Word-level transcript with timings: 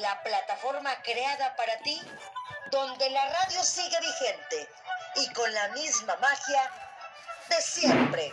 La 0.00 0.22
plataforma 0.22 0.90
creada 1.02 1.56
para 1.56 1.76
ti, 1.82 2.00
donde 2.70 3.10
la 3.10 3.24
radio 3.24 3.64
sigue 3.64 3.96
vigente 3.98 4.68
y 5.16 5.32
con 5.32 5.52
la 5.52 5.68
misma 5.70 6.14
magia 6.20 6.70
de 7.48 7.56
siempre. 7.62 8.30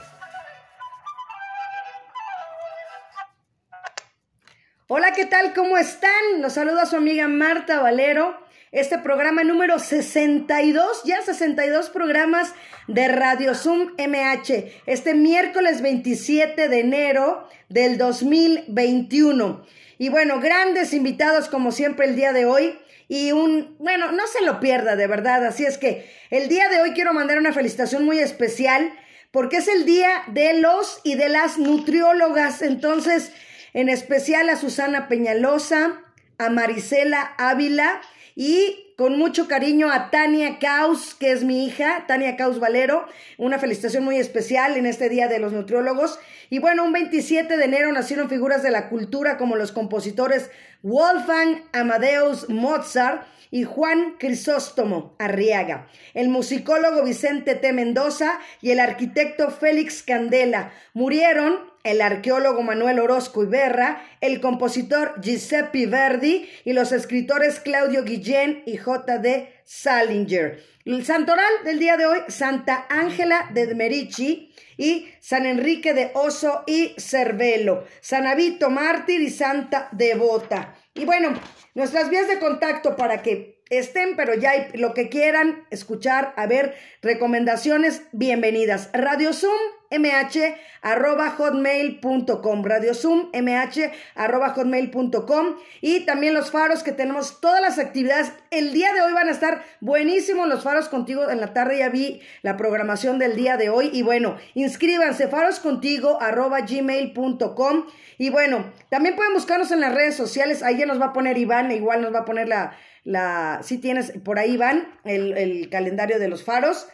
Hola, 4.88 5.12
¿qué 5.14 5.26
tal? 5.26 5.56
¿Cómo 5.56 5.76
están? 5.76 6.12
Los 6.40 6.54
saluda 6.54 6.86
su 6.86 6.98
amiga 6.98 7.28
Marta 7.28 7.80
Valero. 7.80 8.40
Este 8.72 9.00
programa 9.00 9.44
número 9.44 9.80
62, 9.80 11.02
ya 11.04 11.24
62 11.24 11.90
programas 11.90 12.54
de 12.88 13.08
Radio 13.08 13.56
Zoom 13.56 13.96
MH, 13.98 14.84
este 14.86 15.16
miércoles 15.16 15.82
27 15.82 16.70
de 16.70 16.80
enero 16.80 17.50
del 17.70 17.98
2021. 17.98 19.66
Y 19.98 20.10
bueno, 20.10 20.40
grandes 20.40 20.94
invitados 20.94 21.50
como 21.50 21.72
siempre 21.72 22.08
el 22.08 22.16
día 22.16 22.34
de 22.34 22.46
hoy. 22.46 22.78
Y 23.08 23.32
un, 23.32 23.76
bueno, 23.80 24.12
no 24.12 24.28
se 24.28 24.44
lo 24.44 24.60
pierda 24.60 24.96
de 24.96 25.08
verdad. 25.08 25.46
Así 25.46 25.66
es 25.66 25.78
que 25.78 26.10
el 26.30 26.50
día 26.50 26.70
de 26.70 26.82
hoy 26.82 26.92
quiero 26.92 27.14
mandar 27.14 27.38
una 27.38 27.54
felicitación 27.54 28.06
muy 28.06 28.20
especial 28.20 28.92
porque 29.32 29.58
es 29.58 29.68
el 29.68 29.86
día 29.86 30.24
de 30.28 30.60
los 30.60 31.00
y 31.04 31.16
de 31.16 31.30
las 31.30 31.58
nutriólogas. 31.58 32.62
Entonces, 32.62 33.32
en 33.74 33.90
especial 33.90 34.50
a 34.50 34.56
Susana 34.56 35.08
Peñalosa, 35.08 36.02
a 36.38 36.50
Marisela 36.50 37.34
Ávila 37.38 38.02
y 38.40 38.94
con 38.98 39.18
mucho 39.18 39.48
cariño 39.48 39.92
a 39.92 40.12
Tania 40.12 40.60
Caus, 40.60 41.16
que 41.16 41.32
es 41.32 41.44
mi 41.44 41.66
hija, 41.66 42.06
Tania 42.08 42.38
Caus 42.38 42.60
Valero. 42.60 43.08
Una 43.40 43.58
felicitación 43.58 44.04
muy 44.04 44.18
especial 44.18 44.78
en 44.78 44.86
este 44.86 45.10
Día 45.10 45.28
de 45.28 45.40
los 45.40 45.54
Nutriólogos. 45.54 46.20
Y 46.52 46.60
bueno, 46.60 46.84
un 46.84 46.94
27 46.94 47.58
de 47.58 47.66
enero 47.66 47.92
nacieron 47.92 48.30
figuras 48.30 48.62
de 48.62 48.70
la 48.70 48.90
cultura 48.90 49.38
como 49.38 49.56
los 49.56 49.72
compositores 49.72 50.52
Wolfgang 50.84 51.64
Amadeus 51.74 52.48
Mozart 52.48 53.26
y 53.50 53.64
Juan 53.64 54.18
Crisóstomo 54.20 55.16
Arriaga, 55.18 55.88
el 56.14 56.30
musicólogo 56.30 57.04
Vicente 57.04 57.56
T. 57.56 57.74
Mendoza 57.74 58.40
y 58.62 58.70
el 58.70 58.80
arquitecto 58.80 59.50
Félix 59.50 60.04
Candela. 60.04 60.74
Murieron 60.94 61.58
el 61.88 62.02
arqueólogo 62.02 62.64
Manuel 62.64 63.00
Orozco 63.00 63.44
Iberra, 63.44 64.04
el 64.20 64.42
compositor 64.42 65.16
Giuseppe 65.22 65.88
Verdi 65.88 66.50
y 66.66 66.74
los 66.74 66.92
escritores 66.92 67.62
Claudio 67.62 68.04
Guillén 68.04 68.62
y 68.66 68.76
J.D. 68.76 69.54
Salinger. 69.64 70.62
El 70.84 71.06
santoral 71.06 71.52
del 71.64 71.80
día 71.80 71.96
de 71.96 72.06
hoy, 72.06 72.20
Santa 72.28 72.86
Ángela 72.90 73.50
de 73.54 73.74
Merici 73.74 74.54
y 74.76 75.08
San 75.22 75.46
Enrique 75.46 75.94
de 75.94 76.12
Oso 76.14 76.64
y 76.68 76.94
Cervelo, 76.98 77.86
San 78.02 78.28
Avito 78.28 78.70
Mártir 78.70 79.22
y 79.22 79.30
Santa 79.30 79.88
Devota. 79.94 80.76
Y 80.94 81.06
bueno, 81.06 81.40
nuestras 81.74 82.10
vías 82.10 82.28
de 82.28 82.40
contacto 82.40 82.98
para 82.98 83.22
que 83.22 83.62
estén, 83.70 84.18
pero 84.18 84.34
ya 84.34 84.52
hay 84.52 84.72
lo 84.74 84.94
que 84.94 85.08
quieran 85.08 85.66
escuchar, 85.70 86.34
a 86.36 86.48
ver, 86.48 86.76
recomendaciones, 87.02 88.02
bienvenidas. 88.12 88.90
Radio 88.94 89.32
Zoom 89.32 89.58
mh 89.92 90.56
arroba 90.82 91.32
hotmail.com, 91.32 92.64
Radio 92.64 92.94
Zoom 92.94 93.30
mh 93.34 93.92
arroba 94.16 94.50
hotmail.com 94.50 95.56
y 95.82 96.02
también 96.02 96.34
los 96.34 96.52
faros 96.52 96.84
que 96.84 96.92
tenemos 96.92 97.42
todas 97.42 97.62
las 97.62 97.80
actividades. 97.80 98.32
El 98.52 98.74
día 98.74 98.94
de 98.94 99.02
hoy 99.02 99.14
van 99.14 99.28
a 99.28 99.32
estar 99.32 99.64
buenísimos 99.82 100.48
los 100.48 100.64
faros 100.64 100.90
contigo. 100.90 101.30
En 101.30 101.40
la 101.40 101.54
tarde 101.54 101.80
ya 101.80 101.90
vi 101.90 102.22
la 102.42 102.58
programación 102.58 103.20
del 103.20 103.36
día 103.36 103.58
de 103.58 103.70
hoy 103.70 103.90
y 103.94 104.02
bueno, 104.02 104.38
inscríbanse 104.54 105.28
faroscontigo 105.28 106.22
arroba 106.22 106.62
gmail.com 106.62 107.86
y 108.18 108.30
bueno, 108.30 108.72
también 108.90 109.16
pueden 109.16 109.34
buscarnos 109.34 109.72
en 109.72 109.82
las 109.82 109.94
redes 109.94 110.16
sociales. 110.16 110.64
Ahí 110.64 110.78
ya 110.78 110.86
nos 110.86 111.00
va 111.00 111.08
a 111.08 111.14
poner 111.14 111.38
Iván, 111.38 111.72
igual 111.72 112.02
nos 112.02 112.14
va 112.14 112.20
a 112.20 112.26
poner 112.26 112.48
la, 112.48 112.76
la, 113.04 113.60
si 113.64 113.78
tienes 113.78 114.12
por 114.24 114.40
ahí 114.40 114.54
Iván, 114.54 114.88
el, 115.04 115.38
el 115.38 115.70
calendario 115.70 116.20
de 116.20 116.28
los 116.28 116.44
faros 116.44 116.88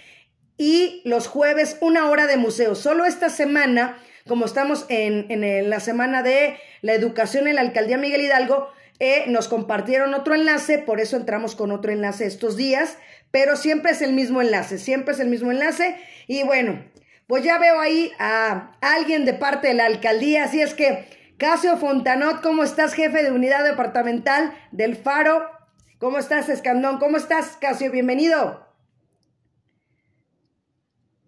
y 0.58 1.04
los 1.06 1.28
jueves 1.28 1.78
una 1.82 2.10
hora 2.10 2.26
de 2.26 2.38
museo. 2.38 2.74
Solo 2.74 3.06
esta 3.06 3.30
semana, 3.30 3.96
como 4.28 4.46
estamos 4.46 4.88
en, 4.90 5.28
en 5.30 5.70
la 5.70 5.80
semana 5.80 6.24
de 6.24 6.58
la 6.82 6.94
educación 6.94 7.48
en 7.48 7.58
la 7.58 7.62
alcaldía 7.62 8.00
Miguel 8.00 8.22
Hidalgo, 8.22 8.68
eh, 9.00 9.26
nos 9.28 9.48
compartieron 9.48 10.16
otro 10.16 10.34
enlace, 10.34 10.80
por 10.80 11.00
eso 11.00 11.16
entramos 11.16 11.56
con 11.56 11.70
otro 11.70 11.92
enlace 11.92 12.26
estos 12.26 12.58
días, 12.58 12.98
pero 13.30 13.56
siempre 13.56 13.92
es 13.92 14.02
el 14.02 14.14
mismo 14.14 14.42
enlace, 14.42 14.80
siempre 14.80 15.14
es 15.14 15.20
el 15.20 15.28
mismo 15.28 15.52
enlace. 15.52 15.96
Y 16.26 16.42
bueno, 16.42 16.84
pues 17.32 17.46
ya 17.46 17.58
veo 17.60 17.80
ahí 17.80 18.12
a 18.20 18.74
alguien 18.82 19.24
de 19.24 19.34
parte 19.34 19.70
de 19.70 19.74
la 19.74 19.86
alcaldía, 19.86 20.44
así 20.44 20.62
es 20.62 20.74
que 20.74 21.08
Casio 21.38 21.78
Fontanot, 21.78 22.42
¿cómo 22.42 22.62
estás, 22.62 22.94
jefe 22.94 23.24
de 23.24 23.32
unidad 23.32 23.64
departamental 23.64 24.54
del 24.74 24.98
Faro? 24.98 25.50
¿Cómo 25.98 26.18
estás, 26.18 26.50
Escandón? 26.50 27.00
¿Cómo 27.00 27.16
estás, 27.16 27.56
Casio? 27.56 27.90
Bienvenido. 27.90 28.68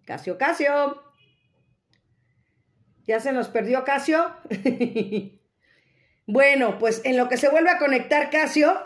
Casio, 0.04 0.36
Casio. 0.36 1.02
¿Ya 3.06 3.18
se 3.18 3.32
nos 3.32 3.48
perdió 3.48 3.82
Casio? 3.84 4.30
bueno, 6.26 6.78
pues 6.78 7.00
en 7.06 7.16
lo 7.16 7.30
que 7.30 7.38
se 7.38 7.48
vuelve 7.48 7.70
a 7.70 7.78
conectar 7.78 8.28
Casio, 8.28 8.78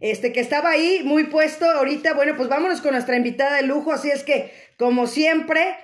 este 0.00 0.32
que 0.32 0.40
estaba 0.40 0.70
ahí 0.70 1.02
muy 1.04 1.22
puesto 1.26 1.70
ahorita, 1.70 2.14
bueno, 2.14 2.34
pues 2.36 2.48
vámonos 2.48 2.80
con 2.80 2.94
nuestra 2.94 3.14
invitada 3.14 3.58
de 3.58 3.62
lujo, 3.62 3.92
así 3.92 4.10
es 4.10 4.24
que, 4.24 4.52
como 4.76 5.06
siempre, 5.06 5.76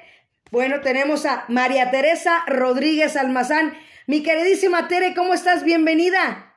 bueno, 0.50 0.80
tenemos 0.80 1.26
a 1.26 1.44
María 1.48 1.90
Teresa 1.90 2.44
Rodríguez 2.46 3.16
Almazán. 3.16 3.78
Mi 4.06 4.22
queridísima 4.22 4.88
Tere, 4.88 5.14
¿cómo 5.14 5.34
estás? 5.34 5.62
Bienvenida. 5.62 6.54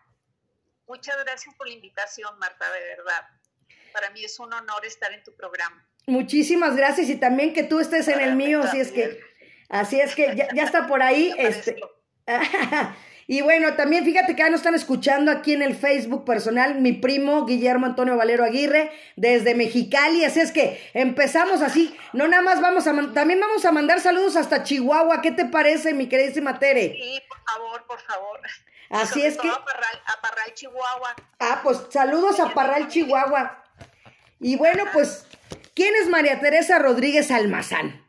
Muchas 0.88 1.16
gracias 1.24 1.54
por 1.56 1.68
la 1.68 1.74
invitación, 1.74 2.38
Marta, 2.40 2.66
de 2.72 2.80
verdad. 2.80 3.28
Para 3.94 4.10
mí 4.10 4.24
es 4.24 4.40
un 4.40 4.52
honor 4.52 4.86
estar 4.86 5.14
en 5.14 5.24
tu 5.24 5.36
programa. 5.36 5.88
Muchísimas 6.08 6.76
gracias 6.76 7.10
y 7.10 7.16
también 7.16 7.54
que 7.54 7.64
tú 7.64 7.80
estés 7.80 8.08
en 8.08 8.20
el 8.20 8.36
mío, 8.36 8.62
así 8.64 8.80
es 8.80 8.92
que, 8.92 9.22
así 9.70 10.00
es 10.02 10.16
que 10.16 10.36
ya, 10.36 10.48
ya 10.54 10.64
está 10.64 10.88
por 10.88 11.02
ahí. 11.02 11.34
este, 11.38 11.80
Y 13.28 13.42
bueno, 13.42 13.76
también 13.76 14.04
fíjate 14.04 14.36
que 14.36 14.42
ya 14.42 14.50
nos 14.50 14.60
están 14.60 14.76
escuchando 14.76 15.32
aquí 15.32 15.54
en 15.54 15.62
el 15.62 15.76
Facebook 15.76 16.26
personal 16.26 16.82
mi 16.82 16.94
primo 16.94 17.46
Guillermo 17.46 17.86
Antonio 17.86 18.18
Valero 18.18 18.44
Aguirre 18.44 18.92
desde 19.16 19.56
Mexicali. 19.56 20.26
Así 20.26 20.40
es 20.40 20.52
que 20.52 20.82
empezamos 20.94 21.62
así. 21.62 21.96
No 22.12 22.28
nada 22.28 22.44
más 22.44 22.62
vamos 22.62 22.88
a, 22.88 22.94
también 23.14 23.40
vamos 23.40 23.64
a 23.66 23.72
mandar 23.72 24.00
saludos 24.00 24.36
hasta 24.36 24.64
Chihuahua. 24.64 25.22
¿Qué 25.22 25.32
te 25.32 25.46
parece, 25.46 25.94
mi 25.94 26.08
queridísima 26.08 26.60
Tere? 26.60 26.98
Sí, 27.00 27.22
por 27.28 27.38
favor, 27.44 27.88
por 27.88 28.00
favor. 28.02 28.40
Así 28.90 29.24
es 29.24 29.38
que... 29.38 29.50
A 29.50 29.66
Parral, 30.22 30.54
Chihuahua. 30.54 31.16
Ah, 31.40 31.62
pues 31.64 31.80
saludos 31.90 32.40
a 32.40 32.54
Parral, 32.54 32.88
Chihuahua. 32.88 33.64
Y 34.40 34.56
bueno, 34.58 34.84
pues 34.94 35.26
¿Quién 35.76 35.96
es 35.96 36.08
María 36.08 36.40
Teresa 36.40 36.78
Rodríguez 36.78 37.32
Almazán? 37.32 38.06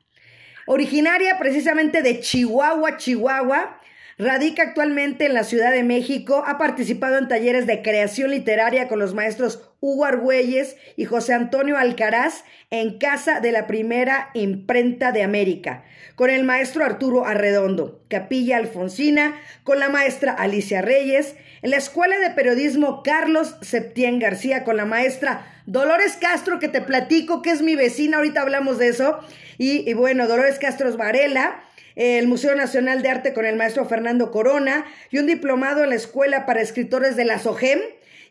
Originaria 0.67 1.38
precisamente 1.38 2.02
de 2.02 2.20
Chihuahua, 2.20 2.99
Chihuahua, 2.99 3.81
Radica 4.16 4.62
actualmente 4.62 5.26
en 5.26 5.34
la 5.34 5.43
Ciudad 5.43 5.72
de 5.72 5.82
México, 5.82 6.44
ha 6.46 6.56
participado 6.56 7.19
en 7.19 7.26
talleres 7.26 7.66
de 7.66 7.82
creación 7.82 8.31
literaria 8.31 8.87
con 8.87 9.00
los 9.00 9.12
maestros 9.12 9.72
Hugo 9.81 10.05
Argüelles 10.05 10.76
y 10.96 11.05
José 11.05 11.34
Antonio 11.34 11.76
Alcaraz 11.76 12.44
en 12.70 12.99
Casa 12.99 13.40
de 13.40 13.50
la 13.50 13.66
Primera 13.66 14.31
Imprenta 14.34 15.11
de 15.11 15.25
América, 15.25 15.84
con 16.14 16.31
el 16.31 16.44
maestro 16.44 16.84
Arturo 16.84 17.26
Arredondo, 17.26 18.05
Capilla 18.08 18.58
Alfonsina, 18.58 19.34
con 19.64 19.81
la 19.81 19.88
maestra 19.88 20.32
Alicia 20.32 20.81
Reyes, 20.81 21.34
en 21.62 21.70
la 21.70 21.76
Escuela 21.78 22.17
de 22.20 22.31
Periodismo 22.31 23.02
Carlos 23.02 23.56
Septién 23.62 24.20
García, 24.20 24.62
con 24.62 24.76
la 24.76 24.84
maestra 24.84 25.44
Dolores 25.67 26.17
Castro, 26.20 26.60
que 26.60 26.69
te 26.69 26.81
platico 26.81 27.43
que 27.43 27.50
es 27.50 27.62
mi 27.62 27.75
vecina, 27.75 28.19
ahorita 28.19 28.43
hablamos 28.43 28.78
de 28.78 28.88
eso, 28.88 29.19
y, 29.58 29.93
bueno, 29.94 30.28
Dolores 30.28 30.58
Castro 30.58 30.96
Varela, 30.96 31.62
el 31.96 32.26
Museo 32.26 32.55
Nacional 32.55 33.02
de 33.02 33.08
Arte 33.08 33.32
con 33.32 33.46
el 33.46 33.56
maestro 33.56 33.85
Fernando 33.87 34.31
Corona 34.31 34.85
y 35.11 35.19
un 35.19 35.26
diplomado 35.26 35.85
en 35.85 35.91
la 35.91 35.96
Escuela 35.96 36.46
para 36.46 36.61
Escritores 36.61 37.17
de 37.17 37.25
la 37.25 37.38
SOGEM 37.38 37.81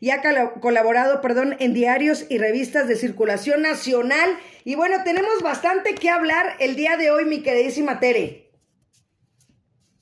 y 0.03 0.09
ha 0.09 0.21
colaborado, 0.59 1.21
perdón, 1.21 1.55
en 1.59 1.73
diarios 1.73 2.25
y 2.27 2.37
revistas 2.37 2.89
de 2.89 2.97
circulación 2.97 3.61
nacional. 3.61 4.37
Y 4.65 4.75
bueno, 4.75 5.01
tenemos 5.05 5.41
bastante 5.41 5.95
que 5.95 6.09
hablar 6.09 6.57
el 6.59 6.75
día 6.75 6.97
de 6.97 7.09
hoy, 7.09 7.23
mi 7.23 7.41
queridísima 7.41 8.01
Tere. 8.01 8.51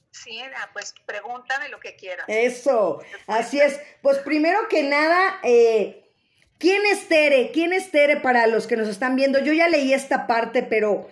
Sí, 0.09 0.39
pues 0.73 0.95
pregúntame 1.05 1.69
lo 1.69 1.79
que 1.79 1.95
quieras. 1.95 2.25
Eso, 2.27 3.03
así 3.27 3.59
es. 3.59 3.79
Pues 4.01 4.17
primero 4.17 4.67
que 4.69 4.81
nada, 4.81 5.39
eh, 5.43 6.11
¿quién 6.57 6.81
es 6.91 7.07
Tere? 7.07 7.51
¿Quién 7.53 7.71
es 7.71 7.91
Tere 7.91 8.17
para 8.17 8.47
los 8.47 8.65
que 8.65 8.77
nos 8.77 8.87
están 8.87 9.15
viendo? 9.15 9.37
Yo 9.37 9.53
ya 9.53 9.69
leí 9.69 9.93
esta 9.93 10.25
parte, 10.25 10.63
pero 10.63 11.09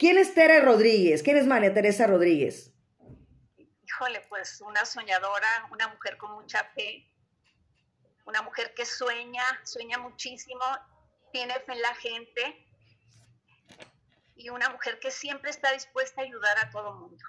¿Quién 0.00 0.16
es 0.16 0.32
Tere 0.32 0.62
Rodríguez? 0.62 1.22
¿Quién 1.22 1.36
es 1.36 1.46
María 1.46 1.74
Teresa 1.74 2.06
Rodríguez? 2.06 2.72
Híjole, 3.86 4.24
pues 4.30 4.62
una 4.62 4.86
soñadora, 4.86 5.68
una 5.72 5.88
mujer 5.88 6.16
con 6.16 6.32
mucha 6.32 6.64
fe, 6.74 7.06
una 8.24 8.40
mujer 8.40 8.72
que 8.72 8.86
sueña, 8.86 9.44
sueña 9.62 9.98
muchísimo, 9.98 10.64
tiene 11.34 11.52
fe 11.52 11.72
en 11.74 11.82
la 11.82 11.94
gente 11.96 12.66
y 14.36 14.48
una 14.48 14.70
mujer 14.70 14.98
que 15.00 15.10
siempre 15.10 15.50
está 15.50 15.70
dispuesta 15.72 16.22
a 16.22 16.24
ayudar 16.24 16.56
a 16.64 16.70
todo 16.70 16.94
mundo. 16.94 17.22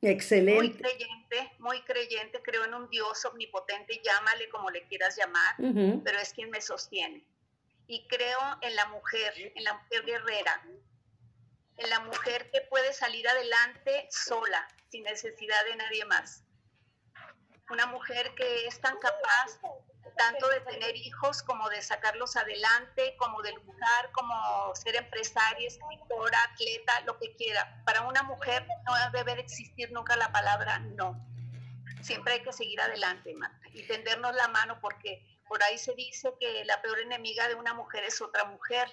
Excelente. 0.00 0.58
Muy 0.58 0.72
creyente, 0.72 1.52
muy 1.58 1.82
creyente, 1.82 2.40
creo 2.42 2.64
en 2.64 2.72
un 2.72 2.88
Dios 2.88 3.26
omnipotente, 3.26 4.00
llámale 4.02 4.48
como 4.48 4.70
le 4.70 4.86
quieras 4.86 5.18
llamar, 5.18 5.56
pero 6.02 6.18
es 6.18 6.32
quien 6.32 6.48
me 6.48 6.62
sostiene. 6.62 7.26
Y 7.88 8.08
creo 8.08 8.38
en 8.62 8.74
la 8.74 8.86
mujer, 8.86 9.34
en 9.54 9.64
la 9.64 9.74
mujer 9.74 10.06
guerrera, 10.06 10.64
en 11.82 11.90
la 11.90 12.00
mujer 12.00 12.50
que 12.50 12.60
puede 12.62 12.92
salir 12.92 13.28
adelante 13.28 14.06
sola, 14.10 14.66
sin 14.90 15.02
necesidad 15.04 15.64
de 15.64 15.76
nadie 15.76 16.04
más. 16.04 16.44
Una 17.70 17.86
mujer 17.86 18.34
que 18.34 18.66
es 18.66 18.80
tan 18.80 18.98
capaz 18.98 19.58
tanto 20.16 20.48
de 20.48 20.60
tener 20.60 20.94
hijos 20.96 21.42
como 21.42 21.68
de 21.70 21.80
sacarlos 21.80 22.36
adelante, 22.36 23.16
como 23.18 23.40
de 23.42 23.52
luchar, 23.52 24.10
como 24.12 24.74
ser 24.74 24.96
empresaria, 24.96 25.66
escritora, 25.66 26.38
atleta, 26.44 27.00
lo 27.06 27.18
que 27.18 27.34
quiera. 27.36 27.82
Para 27.84 28.02
una 28.02 28.22
mujer 28.22 28.66
no 28.84 28.92
debe 29.12 29.34
de 29.36 29.40
existir 29.40 29.90
nunca 29.92 30.16
la 30.16 30.30
palabra 30.30 30.78
no. 30.80 31.26
Siempre 32.02 32.34
hay 32.34 32.42
que 32.42 32.52
seguir 32.52 32.80
adelante, 32.80 33.32
Marta, 33.34 33.68
y 33.72 33.82
tendernos 33.84 34.34
la 34.34 34.48
mano 34.48 34.80
porque 34.80 35.24
por 35.48 35.62
ahí 35.62 35.78
se 35.78 35.94
dice 35.94 36.32
que 36.38 36.64
la 36.64 36.82
peor 36.82 36.98
enemiga 37.00 37.48
de 37.48 37.54
una 37.54 37.74
mujer 37.74 38.04
es 38.04 38.20
otra 38.20 38.44
mujer 38.44 38.88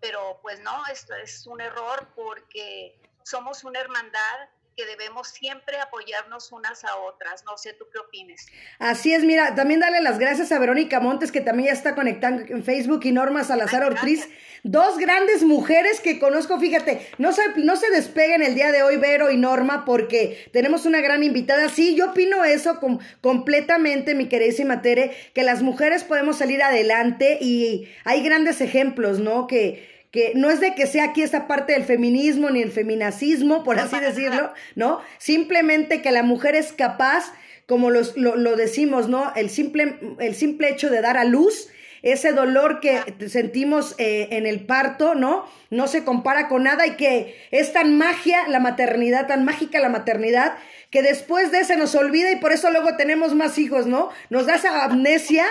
pero 0.00 0.38
pues 0.42 0.60
no, 0.60 0.86
esto 0.86 1.14
es 1.14 1.46
un 1.46 1.60
error 1.60 2.08
porque 2.14 2.98
somos 3.22 3.64
una 3.64 3.80
hermandad 3.80 4.48
que 4.76 4.84
debemos 4.84 5.28
siempre 5.28 5.80
apoyarnos 5.80 6.52
unas 6.52 6.84
a 6.84 6.96
otras. 6.96 7.44
No 7.44 7.56
sé, 7.56 7.72
¿tú 7.72 7.86
qué 7.90 7.98
opines? 7.98 8.46
Así 8.78 9.14
es, 9.14 9.24
mira, 9.24 9.54
también 9.54 9.80
darle 9.80 10.02
las 10.02 10.18
gracias 10.18 10.52
a 10.52 10.58
Verónica 10.58 11.00
Montes, 11.00 11.32
que 11.32 11.40
también 11.40 11.68
ya 11.68 11.72
está 11.72 11.94
conectando 11.94 12.42
en 12.46 12.62
Facebook, 12.62 13.00
y 13.04 13.12
Norma 13.12 13.42
Salazar 13.42 13.84
Ortiz, 13.84 14.28
dos 14.64 14.98
grandes 14.98 15.44
mujeres 15.44 16.00
que 16.00 16.18
conozco, 16.18 16.60
fíjate, 16.60 17.08
no 17.16 17.32
se, 17.32 17.42
no 17.56 17.76
se 17.76 17.90
despeguen 17.90 18.42
el 18.42 18.54
día 18.54 18.70
de 18.70 18.82
hoy 18.82 18.98
Vero 18.98 19.30
y 19.30 19.38
Norma, 19.38 19.86
porque 19.86 20.50
tenemos 20.52 20.84
una 20.84 21.00
gran 21.00 21.22
invitada. 21.22 21.70
Sí, 21.70 21.96
yo 21.96 22.10
opino 22.10 22.44
eso 22.44 22.78
completamente, 23.22 24.14
mi 24.14 24.28
queridísima 24.28 24.82
Tere, 24.82 25.16
que 25.32 25.42
las 25.42 25.62
mujeres 25.62 26.04
podemos 26.04 26.36
salir 26.36 26.62
adelante 26.62 27.38
y 27.40 27.88
hay 28.04 28.22
grandes 28.22 28.60
ejemplos, 28.60 29.20
¿no? 29.20 29.46
Que 29.46 29.95
que 30.16 30.32
no 30.34 30.48
es 30.48 30.60
de 30.60 30.74
que 30.74 30.86
sea 30.86 31.04
aquí 31.04 31.20
esa 31.20 31.46
parte 31.46 31.74
del 31.74 31.84
feminismo 31.84 32.48
ni 32.48 32.62
el 32.62 32.72
feminacismo, 32.72 33.62
por 33.62 33.78
así 33.78 34.00
decirlo, 34.00 34.50
¿no? 34.74 35.02
Simplemente 35.18 36.00
que 36.00 36.10
la 36.10 36.22
mujer 36.22 36.54
es 36.54 36.72
capaz, 36.72 37.34
como 37.66 37.90
lo, 37.90 38.00
lo, 38.16 38.56
decimos, 38.56 39.10
¿no? 39.10 39.30
El 39.36 39.50
simple, 39.50 39.98
el 40.18 40.34
simple 40.34 40.70
hecho 40.70 40.88
de 40.88 41.02
dar 41.02 41.18
a 41.18 41.24
luz, 41.24 41.68
ese 42.00 42.32
dolor 42.32 42.80
que 42.80 42.98
sentimos 43.28 43.94
eh, 43.98 44.28
en 44.30 44.46
el 44.46 44.64
parto, 44.64 45.14
¿no? 45.14 45.44
No 45.68 45.86
se 45.86 46.02
compara 46.02 46.48
con 46.48 46.62
nada 46.62 46.86
y 46.86 46.92
que 46.96 47.36
es 47.50 47.74
tan 47.74 47.98
magia 47.98 48.48
la 48.48 48.58
maternidad, 48.58 49.26
tan 49.26 49.44
mágica 49.44 49.80
la 49.80 49.90
maternidad, 49.90 50.56
que 50.90 51.02
después 51.02 51.52
de 51.52 51.60
ese 51.60 51.76
nos 51.76 51.94
olvida 51.94 52.32
y 52.32 52.36
por 52.36 52.52
eso 52.52 52.70
luego 52.70 52.96
tenemos 52.96 53.34
más 53.34 53.58
hijos, 53.58 53.86
¿no? 53.86 54.08
Nos 54.30 54.46
da 54.46 54.54
esa 54.54 54.82
amnesia, 54.82 55.44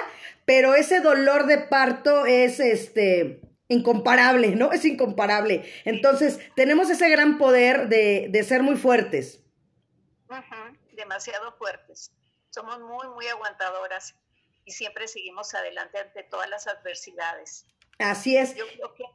pero 0.45 0.73
ese 0.73 1.01
dolor 1.01 1.45
de 1.45 1.59
parto 1.59 2.25
es 2.25 2.59
este 2.59 3.41
incomparable, 3.67 4.55
¿no? 4.55 4.71
Es 4.71 4.85
incomparable. 4.85 5.71
Entonces, 5.85 6.39
tenemos 6.55 6.89
ese 6.89 7.09
gran 7.09 7.37
poder 7.37 7.89
de, 7.89 8.27
de 8.29 8.43
ser 8.43 8.63
muy 8.63 8.75
fuertes. 8.75 9.41
Demasiado 10.93 11.55
fuertes. 11.57 12.11
Somos 12.49 12.79
muy, 12.79 13.07
muy 13.09 13.27
aguantadoras 13.27 14.15
y 14.65 14.71
siempre 14.71 15.07
seguimos 15.07 15.53
adelante 15.53 15.99
ante 15.99 16.23
todas 16.23 16.49
las 16.49 16.67
adversidades. 16.67 17.65
Así 17.99 18.37
es. 18.37 18.55
Yo 18.55 18.65
creo 18.67 18.93
que 18.93 19.05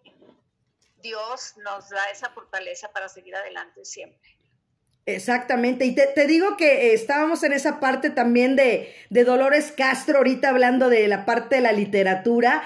Dios 1.02 1.55
nos 1.64 1.88
da 1.88 2.11
esa 2.12 2.31
fortaleza 2.31 2.93
para 2.93 3.08
seguir 3.08 3.35
adelante 3.35 3.85
siempre. 3.85 4.37
Exactamente, 5.06 5.87
y 5.87 5.94
te, 5.94 6.06
te 6.08 6.26
digo 6.26 6.56
que 6.58 6.93
estábamos 6.93 7.43
en 7.43 7.52
esa 7.52 7.81
parte 7.81 8.11
también 8.11 8.55
de, 8.55 8.94
de 9.08 9.25
Dolores 9.25 9.73
Castro, 9.73 10.19
ahorita 10.19 10.50
hablando 10.50 10.91
de 10.91 11.08
la 11.08 11.25
parte 11.25 11.56
de 11.56 11.62
la 11.62 11.73
literatura, 11.73 12.62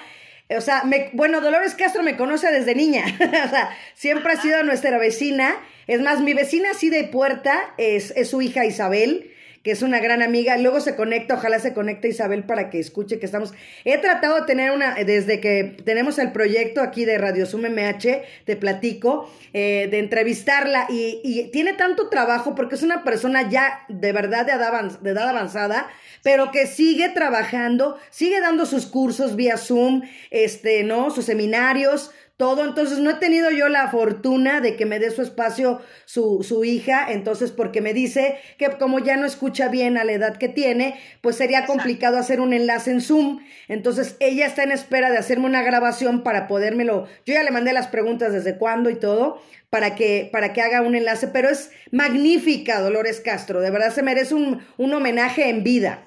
o 0.56 0.61
sea, 0.61 0.85
me, 0.85 1.11
bueno, 1.12 1.41
Dolores 1.41 1.75
Castro 1.75 2.03
me 2.03 2.17
conoce 2.17 2.51
desde 2.51 2.75
niña. 2.75 3.05
o 3.21 3.49
sea, 3.49 3.77
siempre 3.95 4.33
ha 4.33 4.41
sido 4.41 4.62
nuestra 4.62 4.99
vecina. 4.99 5.56
Es 5.87 6.00
más, 6.00 6.21
mi 6.21 6.35
vecina 6.35 6.71
así 6.71 6.90
de 6.90 7.05
puerta 7.05 7.75
es, 7.78 8.12
es 8.17 8.31
su 8.31 8.40
hija 8.43 8.64
Isabel 8.64 9.34
que 9.64 9.71
es 9.71 9.83
una 9.83 9.99
gran 9.99 10.23
amiga. 10.23 10.59
Luego 10.59 10.78
se 10.78 10.94
conecta, 10.94 11.35
ojalá 11.35 11.59
se 11.59 11.73
conecte 11.73 12.09
Isabel 12.09 12.44
para 12.44 12.68
que 12.68 12.78
escuche 12.78 13.18
que 13.18 13.25
estamos. 13.25 13.54
He 13.85 13.97
tratado 13.97 14.37
de 14.37 14.42
tener 14.42 14.71
una, 14.71 14.94
desde 14.94 15.40
que 15.40 15.76
tenemos 15.85 16.18
el 16.18 16.33
proyecto 16.33 16.83
aquí 16.83 17.06
de 17.06 17.16
Radio 17.16 17.47
Sum 17.47 17.62
MH, 17.62 18.23
te 18.44 18.56
platico, 18.56 19.33
eh, 19.54 19.88
de 19.90 19.99
entrevistarla 20.00 20.87
y, 20.90 21.21
y, 21.25 21.50
tiene 21.50 21.73
tanto 21.73 22.11
trabajo 22.11 22.54
porque 22.54 22.75
es 22.75 22.83
una 22.83 23.04
persona 23.04 23.49
ya 23.49 23.85
de 23.88 24.12
verdad 24.12 24.44
de 24.44 24.52
edad, 24.52 24.99
de 25.00 25.11
edad 25.11 25.30
avanzada, 25.30 25.88
pero 26.23 26.50
que 26.50 26.66
sigue 26.66 27.09
trabajando, 27.09 27.99
sigue 28.11 28.40
dando 28.40 28.66
sus 28.66 28.85
cursos 28.85 29.35
vía 29.35 29.56
Zoom, 29.56 30.02
este, 30.30 30.85
¿no? 30.85 31.11
Sus 31.11 31.25
seminarios 31.25 32.11
todo. 32.37 32.64
Entonces 32.64 32.99
no 32.99 33.11
he 33.11 33.14
tenido 33.14 33.50
yo 33.50 33.69
la 33.69 33.88
fortuna 33.88 34.61
de 34.61 34.76
que 34.76 34.87
me 34.87 34.99
dé 34.99 35.11
su 35.11 35.23
espacio 35.23 35.81
su, 36.05 36.43
su 36.43 36.64
hija, 36.64 37.11
entonces 37.11 37.53
porque 37.53 37.81
me 37.81 37.95
dice 37.95 38.38
que 38.59 38.71
como 38.79 38.99
ya 38.99 39.17
no 39.17 39.26
escucha 39.26 39.69
bien 39.69 39.97
a 39.97 40.05
la 40.05 40.12
edad 40.12 40.37
que 40.37 40.49
tiene, 40.49 41.00
pues 41.21 41.37
sería 41.37 41.67
complicado 41.67 42.19
hacer 42.19 42.41
un 42.41 42.53
enlace 42.53 42.91
en 42.91 43.00
Zoom. 43.00 43.45
Entonces 43.69 44.17
ella 44.21 44.47
está 44.47 44.62
en 44.62 44.73
espera 44.73 45.11
de 45.11 45.19
hacerme 45.19 45.47
una 45.47 45.62
grabación 45.62 46.23
para 46.23 46.47
podérmelo. 46.47 47.07
Yo 47.25 47.35
ya 47.35 47.43
le 47.43 47.50
mandé 47.50 47.73
las 47.73 47.88
preguntas 47.88 48.33
desde 48.33 48.59
cuándo 48.59 48.91
y 48.91 48.97
todo 48.97 49.41
para 49.71 49.97
que, 49.97 50.29
para 50.33 50.53
que 50.53 50.62
haga 50.62 50.83
un 50.83 50.95
enlace, 50.95 51.26
pero 51.29 51.49
es 51.49 51.73
magnífica 51.91 52.81
Dolores 52.81 53.21
Castro, 53.21 53.61
de 53.61 53.73
verdad 53.73 53.93
se 53.93 54.05
merece 54.05 54.35
un, 54.35 54.64
un 54.76 54.95
homenaje 54.95 55.49
en 55.49 55.64
vida. 55.64 56.07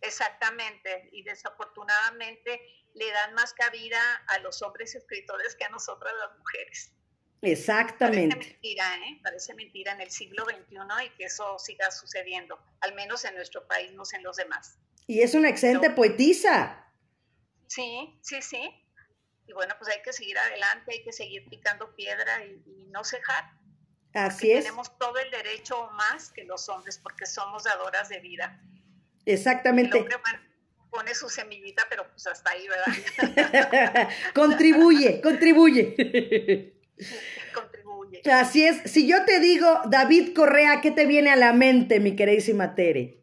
Exactamente, 0.00 1.08
y 1.10 1.24
desafortunadamente 1.24 2.60
le 2.98 3.10
dan 3.12 3.34
más 3.34 3.54
cabida 3.54 4.00
a 4.26 4.38
los 4.40 4.60
hombres 4.62 4.94
escritores 4.94 5.54
que 5.56 5.64
a 5.64 5.68
nosotras 5.68 6.12
las 6.18 6.36
mujeres. 6.38 6.92
Exactamente. 7.42 8.34
Parece 8.34 8.50
mentira, 8.52 8.94
¿eh? 8.96 9.20
Parece 9.22 9.54
mentira 9.54 9.92
en 9.92 10.00
el 10.00 10.10
siglo 10.10 10.44
XXI 10.44 11.06
y 11.06 11.10
que 11.10 11.24
eso 11.24 11.58
siga 11.58 11.90
sucediendo, 11.90 12.58
al 12.80 12.94
menos 12.94 13.24
en 13.24 13.36
nuestro 13.36 13.66
país, 13.68 13.92
no 13.92 14.04
sé 14.04 14.16
en 14.16 14.24
los 14.24 14.36
demás. 14.36 14.78
Y 15.06 15.22
es 15.22 15.34
una 15.34 15.48
excelente 15.48 15.90
poetisa. 15.90 16.84
Sí, 17.68 18.18
sí, 18.22 18.42
sí. 18.42 18.84
Y 19.46 19.52
bueno, 19.52 19.74
pues 19.78 19.94
hay 19.94 20.02
que 20.02 20.12
seguir 20.12 20.36
adelante, 20.36 20.92
hay 20.92 21.02
que 21.02 21.12
seguir 21.12 21.48
picando 21.48 21.94
piedra 21.94 22.44
y, 22.44 22.62
no 22.90 23.04
cejar. 23.04 23.44
Así 24.14 24.50
es. 24.50 24.64
Tenemos 24.64 24.98
todo 24.98 25.16
el 25.18 25.30
derecho 25.30 25.90
más 25.92 26.30
que 26.30 26.44
los 26.44 26.68
hombres 26.68 26.98
porque 26.98 27.26
somos 27.26 27.64
dadoras 27.64 28.08
de 28.08 28.20
vida. 28.20 28.60
Exactamente. 29.26 30.06
Pone 30.90 31.14
su 31.14 31.28
semillita, 31.28 31.86
pero 31.88 32.08
pues 32.10 32.26
hasta 32.26 32.50
ahí, 32.50 32.66
¿verdad? 32.68 34.08
contribuye, 34.34 35.20
contribuye. 35.20 36.74
contribuye. 37.54 38.22
Así 38.30 38.64
es. 38.64 38.90
Si 38.90 39.08
yo 39.08 39.24
te 39.24 39.40
digo 39.40 39.82
David 39.86 40.34
Correa, 40.34 40.80
¿qué 40.80 40.90
te 40.90 41.06
viene 41.06 41.30
a 41.30 41.36
la 41.36 41.52
mente, 41.52 42.00
mi 42.00 42.16
queridísima 42.16 42.74
Tere? 42.74 43.22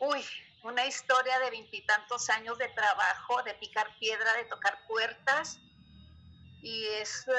Uy, 0.00 0.24
una 0.62 0.86
historia 0.86 1.38
de 1.40 1.50
veintitantos 1.50 2.28
años 2.30 2.58
de 2.58 2.68
trabajo, 2.68 3.42
de 3.42 3.54
picar 3.54 3.86
piedra, 3.98 4.32
de 4.34 4.44
tocar 4.44 4.78
puertas. 4.88 5.58
Y 6.62 6.86
es 7.00 7.26
eh, 7.28 7.32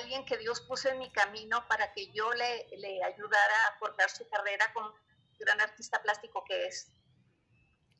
alguien 0.00 0.24
que 0.24 0.36
Dios 0.36 0.60
puso 0.62 0.88
en 0.90 0.98
mi 0.98 1.10
camino 1.10 1.66
para 1.68 1.92
que 1.92 2.10
yo 2.12 2.32
le, 2.34 2.68
le 2.76 3.02
ayudara 3.02 3.54
a 3.68 3.78
forjar 3.78 4.10
su 4.10 4.28
carrera 4.28 4.70
como 4.74 4.92
gran 5.38 5.60
artista 5.60 6.00
plástico 6.02 6.44
que 6.44 6.66
es. 6.66 6.88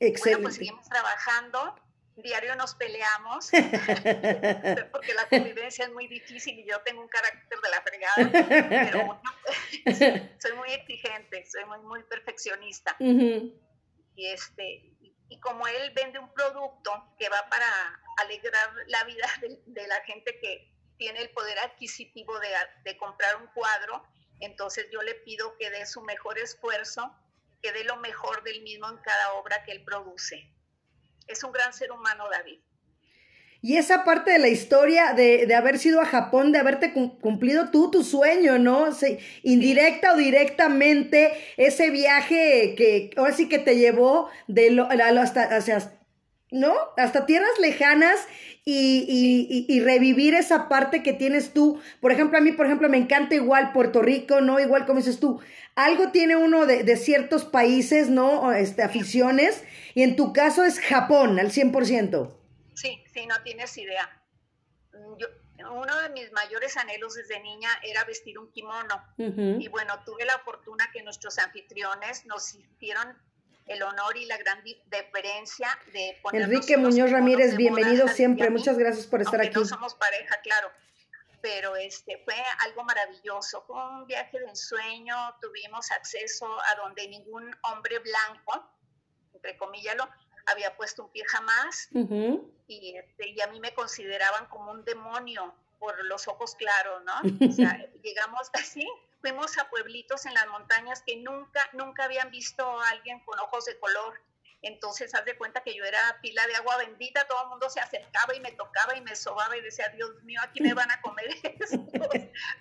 Excelente. 0.01 0.31
Bueno, 0.31 0.43
pues 0.43 0.55
seguimos 0.57 0.89
trabajando, 0.89 1.77
diario 2.17 2.55
nos 2.57 2.75
peleamos, 2.75 3.51
porque 4.93 5.15
la 5.15 5.29
convivencia 5.29 5.87
es 5.87 5.93
muy 5.93 6.09
difícil 6.09 6.59
y 6.59 6.69
yo 6.69 6.81
tengo 6.83 7.03
un 7.03 7.09
carácter 7.09 7.59
de 7.61 7.71
la 7.71 7.83
fregada, 7.83 8.31
pero 8.69 9.07
bueno, 9.07 9.23
soy 10.39 10.53
muy 10.57 10.73
exigente, 10.73 11.45
soy 11.47 11.65
muy, 11.65 11.79
muy 11.81 12.03
perfeccionista. 12.05 12.97
Y 12.99 14.27
este 14.27 14.93
y 15.33 15.41
como 15.41 15.67
él 15.67 15.93
vende 15.95 16.19
un 16.19 16.31
producto 16.35 17.15
que 17.19 17.27
va 17.31 17.49
para 17.49 17.67
alegrar 18.19 18.71
la 18.89 19.03
vida 19.05 19.27
de, 19.41 19.59
de 19.65 19.87
la 19.87 19.99
gente 20.05 20.39
que 20.39 20.71
tiene 20.99 21.21
el 21.21 21.31
poder 21.31 21.59
adquisitivo 21.61 22.39
de, 22.39 22.49
de 22.85 22.99
comprar 22.99 23.37
un 23.37 23.47
cuadro, 23.49 24.05
entonces 24.41 24.89
yo 24.93 25.01
le 25.01 25.15
pido 25.15 25.57
que 25.57 25.71
dé 25.71 25.87
su 25.87 26.03
mejor 26.03 26.39
esfuerzo 26.39 27.17
que 27.63 27.73
dé 27.73 27.85
lo 27.85 27.97
mejor 27.97 28.43
del 28.43 28.63
mismo 28.63 28.89
en 28.91 28.99
cada 28.99 29.35
obra 29.35 29.63
que 29.65 29.73
él 29.73 29.85
produce. 29.85 30.51
Es 31.29 31.45
un 31.45 31.53
gran 31.53 31.73
ser 31.73 31.93
humano, 31.93 32.25
David. 32.31 32.61
Y 33.65 33.77
esa 33.77 34.03
parte 34.03 34.33
de 34.33 34.41
la 34.41 34.49
historia 34.49 35.13
de, 35.13 35.47
de 35.47 35.55
haber 35.55 35.79
sido 35.79 36.01
a 36.01 36.05
Japón, 36.05 36.51
de 36.51 36.59
haberte 36.59 36.93
cumplido 36.93 37.71
tú 37.71 37.93
tu 37.93 38.03
sueño, 38.03 38.59
¿no? 38.59 38.89
indirecta 39.45 40.15
o 40.15 40.17
directamente, 40.17 41.33
ese 41.57 41.91
viaje 41.91 42.75
que 42.77 43.11
ahora 43.17 43.33
sí 43.33 43.49
que 43.49 43.61
te 43.61 43.77
llevó 43.77 44.29
de 44.49 44.73
lo, 44.73 44.89
hasta, 44.91 45.45
hacia, 45.45 45.93
¿no? 46.53 46.75
Hasta 46.97 47.27
tierras 47.27 47.59
lejanas 47.59 48.17
y, 48.65 49.05
y, 49.09 49.67
y, 49.69 49.81
revivir 49.81 50.35
esa 50.35 50.69
parte 50.69 51.03
que 51.03 51.13
tienes 51.13 51.53
tú. 51.53 51.81
Por 52.01 52.13
ejemplo, 52.13 52.39
a 52.39 52.41
mí, 52.41 52.53
por 52.53 52.67
ejemplo, 52.67 52.89
me 52.89 52.99
encanta 52.99 53.35
igual 53.35 53.73
Puerto 53.73 54.03
Rico, 54.03 54.41
¿no? 54.41 54.61
Igual 54.61 54.87
como 54.87 55.01
dices 55.01 55.19
tú, 55.19 55.41
algo 55.75 56.11
tiene 56.13 56.37
uno 56.37 56.67
de, 56.67 56.85
de 56.85 56.97
ciertos 56.97 57.45
países, 57.45 58.09
¿no? 58.09 58.53
Este, 58.53 58.83
aficiones, 58.83 59.65
y 59.95 60.03
en 60.03 60.15
tu 60.15 60.33
caso 60.33 60.65
es 60.65 60.79
Japón, 60.79 61.41
al 61.41 61.51
100%. 61.51 62.33
Sí, 62.75 63.03
sí, 63.13 63.27
no 63.27 63.43
tienes 63.43 63.77
idea. 63.79 64.23
Yo, 65.19 65.27
uno 65.71 66.01
de 66.01 66.11
mis 66.11 66.33
mayores 66.33 66.77
anhelos 66.77 67.15
desde 67.15 67.41
niña 67.41 67.71
era 67.83 68.05
vestir 68.05 68.39
un 68.39 68.51
kimono. 68.51 69.03
Y 69.17 69.69
bueno, 69.69 70.03
tuve 70.05 70.25
la 70.25 70.39
fortuna 70.45 70.91
que 70.93 71.03
nuestros 71.03 71.39
anfitriones 71.39 72.27
nos 72.27 72.55
hicieron 72.55 73.17
el 73.67 73.83
honor 73.83 74.17
y 74.17 74.27
la 74.27 74.37
gran 74.39 74.63
deferencia 74.87 75.69
de 75.93 76.19
poner 76.23 76.43
Enrique 76.43 76.77
Muñoz 76.77 77.11
Ramírez, 77.11 77.57
bienvenido 77.57 78.09
siempre. 78.09 78.51
Muchas 78.51 78.79
gracias 78.79 79.07
por 79.07 79.23
estar 79.23 79.41
aquí. 79.41 79.55
No 79.55 79.65
somos 79.65 79.95
pareja, 79.95 80.41
claro 80.43 80.71
pero 81.43 81.75
este, 81.77 82.23
fue 82.25 82.37
algo 82.61 82.85
maravilloso. 82.85 83.63
Fue 83.67 83.77
un 83.77 84.07
viaje 84.07 84.39
de 84.39 84.47
ensueño, 84.47 85.17
tuvimos 85.43 85.91
acceso 85.91 86.47
a 86.47 86.77
donde 86.77 87.07
ningún 87.09 87.55
hombre 87.63 87.99
blanco, 87.99 88.65
entre 89.35 89.59
comillas, 89.59 89.97
lo, 89.97 90.09
había 90.47 90.75
puesto 90.77 91.05
un 91.05 91.11
pie 91.11 91.25
jamás, 91.27 91.89
y, 92.69 92.97
este, 92.97 93.29
y 93.29 93.41
a 93.41 93.49
mí 93.49 93.61
me 93.61 93.75
consideraban 93.75 94.47
como 94.47 94.71
un 94.71 94.85
demonio 94.85 95.55
por 95.83 96.05
los 96.05 96.29
ojos 96.29 96.55
claros, 96.55 97.03
¿no? 97.05 97.15
O 97.51 97.53
sea, 97.53 97.77
llegamos 98.03 98.49
así, 98.55 98.87
fuimos 99.21 99.59
a 99.59 99.69
pueblitos 99.69 100.25
en 100.27 100.35
las 100.35 100.47
montañas 100.47 101.03
que 101.03 101.17
nunca, 101.17 101.69
nunca 101.73 102.05
habían 102.05 102.31
visto 102.31 102.65
a 102.81 102.89
alguien 102.91 103.19
con 103.25 103.39
ojos 103.41 103.65
de 103.65 103.79
color 103.81 104.15
entonces, 104.63 105.13
haz 105.15 105.25
de 105.25 105.37
cuenta 105.37 105.61
que 105.63 105.75
yo 105.75 105.85
era 105.85 105.99
pila 106.23 106.47
de 106.47 106.55
agua 106.55 106.77
bendita, 106.77 107.27
todo 107.27 107.43
el 107.43 107.49
mundo 107.49 107.69
se 107.69 107.81
acercaba 107.81 108.35
y 108.35 108.41
me 108.41 108.53
tocaba 108.53 108.97
y 108.97 109.01
me 109.01 109.17
sobaba 109.17 109.57
y 109.57 109.61
decía, 109.61 109.89
Dios 109.89 110.23
mío, 110.23 110.41
aquí 110.43 110.63
me 110.63 110.73
van 110.73 110.91
a 110.91 111.01
comer 111.01 111.27
esto. 111.43 111.85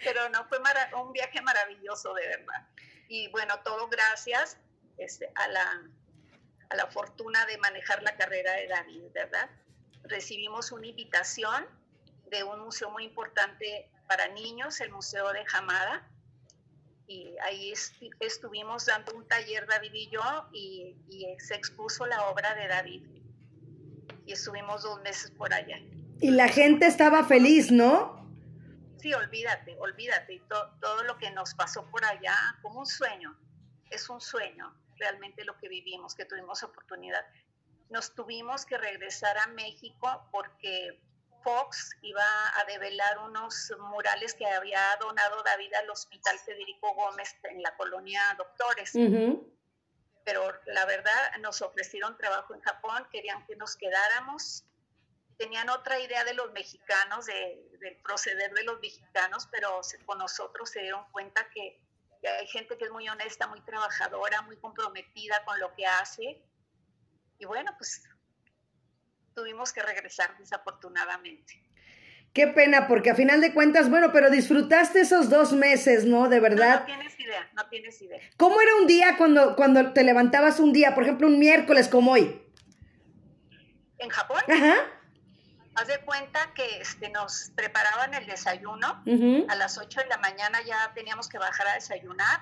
Pero 0.04 0.28
no, 0.30 0.48
fue 0.48 0.58
un 1.00 1.14
viaje 1.14 1.42
maravilloso, 1.42 2.14
de 2.16 2.28
verdad. 2.28 2.68
Y 3.08 3.28
bueno, 3.28 3.60
todo 3.64 3.88
gracias 3.88 4.58
este, 4.98 5.32
a, 5.36 5.48
la, 5.50 5.84
a 6.70 6.76
la 6.76 6.88
fortuna 6.88 7.46
de 7.46 7.60
manejar 7.60 8.02
la 8.02 8.18
carrera 8.18 8.54
de 8.54 8.68
David, 8.68 9.04
¿verdad? 9.14 9.50
Recibimos 10.04 10.72
una 10.72 10.88
invitación 10.88 11.68
de 12.32 12.44
un 12.44 12.62
museo 12.62 12.90
muy 12.90 13.04
importante 13.04 13.92
para 14.08 14.28
niños, 14.30 14.80
el 14.82 14.92
Museo 14.92 15.32
de 15.34 15.46
Jamada, 15.46 16.08
y 17.08 17.36
ahí 17.44 17.74
estuvimos 18.22 18.86
dando 18.86 19.14
un 19.14 19.28
taller 19.28 19.68
David 19.68 19.94
y 19.94 20.10
yo 20.10 20.22
y, 20.54 20.96
se 21.40 21.56
expuso 21.56 22.06
la 22.06 22.30
obra 22.30 22.56
de 22.56 22.68
David 22.68 23.04
y 24.26 24.32
estuvimos 24.32 24.84
dos 24.84 25.02
meses 25.02 25.30
por 25.32 25.54
allá. 25.54 25.78
Y 26.22 26.32
la 26.32 26.48
gente 26.48 26.88
estaba 26.88 27.26
feliz, 27.26 27.70
¿no? 27.70 28.22
Sí, 29.00 29.14
olvídate, 29.14 29.76
olvídate, 29.80 30.36
y 30.36 30.40
todo 30.40 31.04
lo 31.04 31.18
que 31.18 31.32
nos 31.32 31.54
pasó 31.56 31.86
por 31.90 32.06
allá 32.06 32.36
como 32.62 32.80
un 32.80 32.86
sueño, 32.86 33.38
es 33.90 34.10
un 34.10 34.22
sueño 34.22 34.74
realmente 34.98 35.44
lo 35.44 35.58
que 35.58 35.68
vivimos, 35.68 36.16
que 36.16 36.26
tuvimos 36.26 36.64
oportunidad. 36.64 37.26
Nos 37.90 38.14
tuvimos 38.14 38.66
que 38.66 38.78
regresar 38.78 39.38
a 39.38 39.48
México 39.48 40.30
porque 40.32 41.02
Fox 41.44 41.96
iba 42.02 42.24
a 42.60 42.66
develar 42.66 43.20
unos 43.20 43.72
murales 43.80 44.34
que 44.34 44.46
había 44.46 44.82
donado 45.00 45.42
David 45.44 45.74
al 45.76 45.90
Hospital 45.90 46.38
Federico 46.40 46.94
Gómez 46.94 47.36
en 47.44 47.62
la 47.62 47.76
colonia 47.76 48.22
Doctores. 48.38 48.94
Pero 50.24 50.54
la 50.66 50.86
verdad 50.86 51.38
nos 51.40 51.62
ofrecieron 51.62 52.18
trabajo 52.18 52.54
en 52.54 52.62
Japón, 52.62 53.08
querían 53.12 53.46
que 53.46 53.56
nos 53.56 53.76
quedáramos. 53.76 54.66
Tenían 55.38 55.70
otra 55.70 56.00
idea 56.00 56.24
de 56.24 56.36
los 56.36 56.52
mexicanos, 56.52 57.26
del 57.26 57.98
proceder 58.04 58.54
de 58.54 58.64
los 58.64 58.80
mexicanos, 58.80 59.48
pero 59.52 59.82
con 60.06 60.20
nosotros 60.20 60.70
se 60.70 60.82
dieron 60.82 61.04
cuenta 61.12 61.50
que, 61.50 61.82
que 62.22 62.28
hay 62.28 62.48
gente 62.48 62.78
que 62.78 62.86
es 62.86 62.92
muy 62.92 63.10
honesta, 63.10 63.48
muy 63.48 63.62
trabajadora, 63.62 64.44
muy 64.44 64.58
comprometida 64.58 65.44
con 65.44 65.60
lo 65.60 65.74
que 65.74 65.88
hace. 65.88 66.44
Y 67.40 67.46
bueno, 67.46 67.74
pues 67.80 68.04
tuvimos 69.34 69.74
que 69.74 69.82
regresar 69.82 70.38
desafortunadamente. 70.38 71.62
Qué 72.34 72.48
pena, 72.48 72.88
porque 72.88 73.10
a 73.10 73.16
final 73.16 73.42
de 73.42 73.54
cuentas, 73.54 73.90
bueno, 73.90 74.14
pero 74.14 74.30
disfrutaste 74.30 75.02
esos 75.02 75.30
dos 75.30 75.52
meses, 75.52 76.06
¿no? 76.06 76.30
De 76.30 76.40
verdad. 76.40 76.76
No, 76.76 76.80
no, 76.80 76.86
tienes 76.86 77.20
idea, 77.20 77.52
no 77.54 77.68
tienes 77.68 78.02
idea. 78.02 78.22
¿Cómo 78.38 78.62
era 78.62 78.76
un 78.76 78.88
día 78.88 79.18
cuando, 79.18 79.56
cuando 79.58 79.92
te 79.92 80.04
levantabas 80.04 80.60
un 80.62 80.72
día, 80.72 80.96
por 80.96 81.04
ejemplo, 81.04 81.28
un 81.28 81.40
miércoles 81.40 81.90
como 81.90 82.14
hoy? 82.14 82.42
¿En 83.98 84.10
Japón? 84.10 84.42
Ajá. 84.48 84.76
Haz 85.76 85.88
de 85.88 86.00
cuenta 86.00 86.54
que 86.54 86.80
este, 86.80 87.10
nos 87.10 87.52
preparaban 87.56 88.14
el 88.14 88.26
desayuno. 88.26 89.04
A 89.50 89.56
las 89.56 89.78
8 89.78 90.02
de 90.02 90.08
la 90.08 90.18
mañana 90.18 90.62
ya 90.66 90.92
teníamos 90.94 91.28
que 91.28 91.38
bajar 91.38 91.68
a 91.68 91.74
desayunar. 91.74 92.42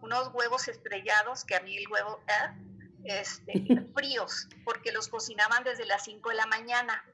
Unos 0.00 0.32
huevos 0.32 0.68
estrellados, 0.68 1.44
que 1.44 1.56
a 1.56 1.60
mí 1.60 1.76
el 1.76 1.88
huevo... 1.88 2.20
¿eh? 2.28 2.65
Este, 3.06 3.52
fríos, 3.94 4.48
porque 4.64 4.92
los 4.92 5.08
cocinaban 5.08 5.64
desde 5.64 5.86
las 5.86 6.04
5 6.04 6.28
de 6.30 6.34
la 6.34 6.46
mañana. 6.46 7.04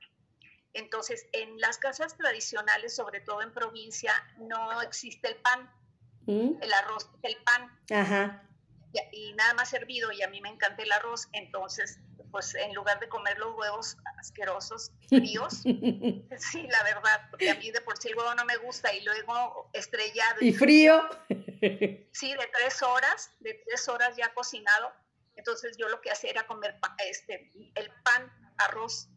Entonces, 0.75 1.26
en 1.32 1.61
las 1.61 1.78
casas 1.78 2.16
tradicionales, 2.16 2.94
sobre 2.96 3.20
todo 3.20 3.42
en 3.42 3.52
provincia, 3.52 4.12
no 4.38 4.80
existe 4.80 5.28
el 5.28 5.37
pan, 5.37 5.70
¿Mm? 6.26 6.62
el 6.62 6.72
arroz, 6.72 7.11
el 7.22 7.37
pan. 7.44 7.78
Ajá. 7.90 8.49
Y, 9.12 9.28
y, 9.28 9.32
nada 9.34 9.54
más 9.54 9.72
hervido, 9.72 10.12
y 10.12 10.22
a 10.22 10.28
mí 10.28 10.40
me 10.40 10.49
encanta 10.49 10.82
el 10.82 10.92
arroz, 10.92 11.28
entonces, 11.32 11.99
pues 12.32 12.54
en 12.54 12.75
lugar 12.75 12.99
de 12.99 13.08
comer 13.08 13.38
los 13.38 13.54
huevos 13.56 13.96
asquerosos, 14.18 14.90
fríos, 15.08 15.54
sí, 15.62 16.66
la 16.68 16.82
verdad, 16.82 17.28
porque 17.30 17.50
a 17.50 17.54
mí 17.56 17.70
de 17.70 17.80
por 17.82 17.99
sí 17.99 18.08
el 18.08 18.16
huevo 18.16 18.34
no 18.34 18.44
me 18.46 18.56
gusta, 18.56 18.92
y 18.92 19.04
luego 19.04 19.70
estrellado. 19.75 20.40
¿Y 20.40 20.52
frío? 20.52 21.08
Sí, 22.12 22.32
de 22.34 22.50
tres 22.58 22.82
horas, 22.82 23.30
de 23.38 23.54
tres 23.64 23.88
horas 23.88 24.16
ya 24.16 24.34
cocinado, 24.34 24.92
entonces 25.42 25.76
yo 25.76 25.88
lo 25.88 26.00
que 26.00 26.12
hacía 26.12 26.30
era 26.30 26.46
comer 26.46 26.78
este, 26.99 27.50
el 27.75 27.90
pan, 28.04 28.32
arroz. 28.58 29.08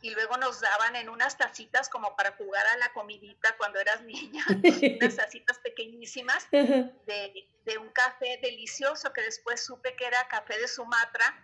Y 0.00 0.10
luego 0.10 0.36
nos 0.36 0.60
daban 0.60 0.94
en 0.94 1.08
unas 1.08 1.36
tacitas 1.36 1.88
como 1.88 2.14
para 2.14 2.32
jugar 2.36 2.64
a 2.68 2.76
la 2.76 2.92
comidita 2.92 3.56
cuando 3.56 3.80
eras 3.80 4.02
niña, 4.02 4.44
unas 5.00 5.16
tacitas 5.16 5.58
pequeñísimas 5.58 6.48
de, 6.52 7.48
de 7.64 7.78
un 7.78 7.88
café 7.88 8.38
delicioso 8.40 9.12
que 9.12 9.22
después 9.22 9.64
supe 9.64 9.96
que 9.96 10.06
era 10.06 10.28
café 10.28 10.56
de 10.56 10.68
Sumatra, 10.68 11.34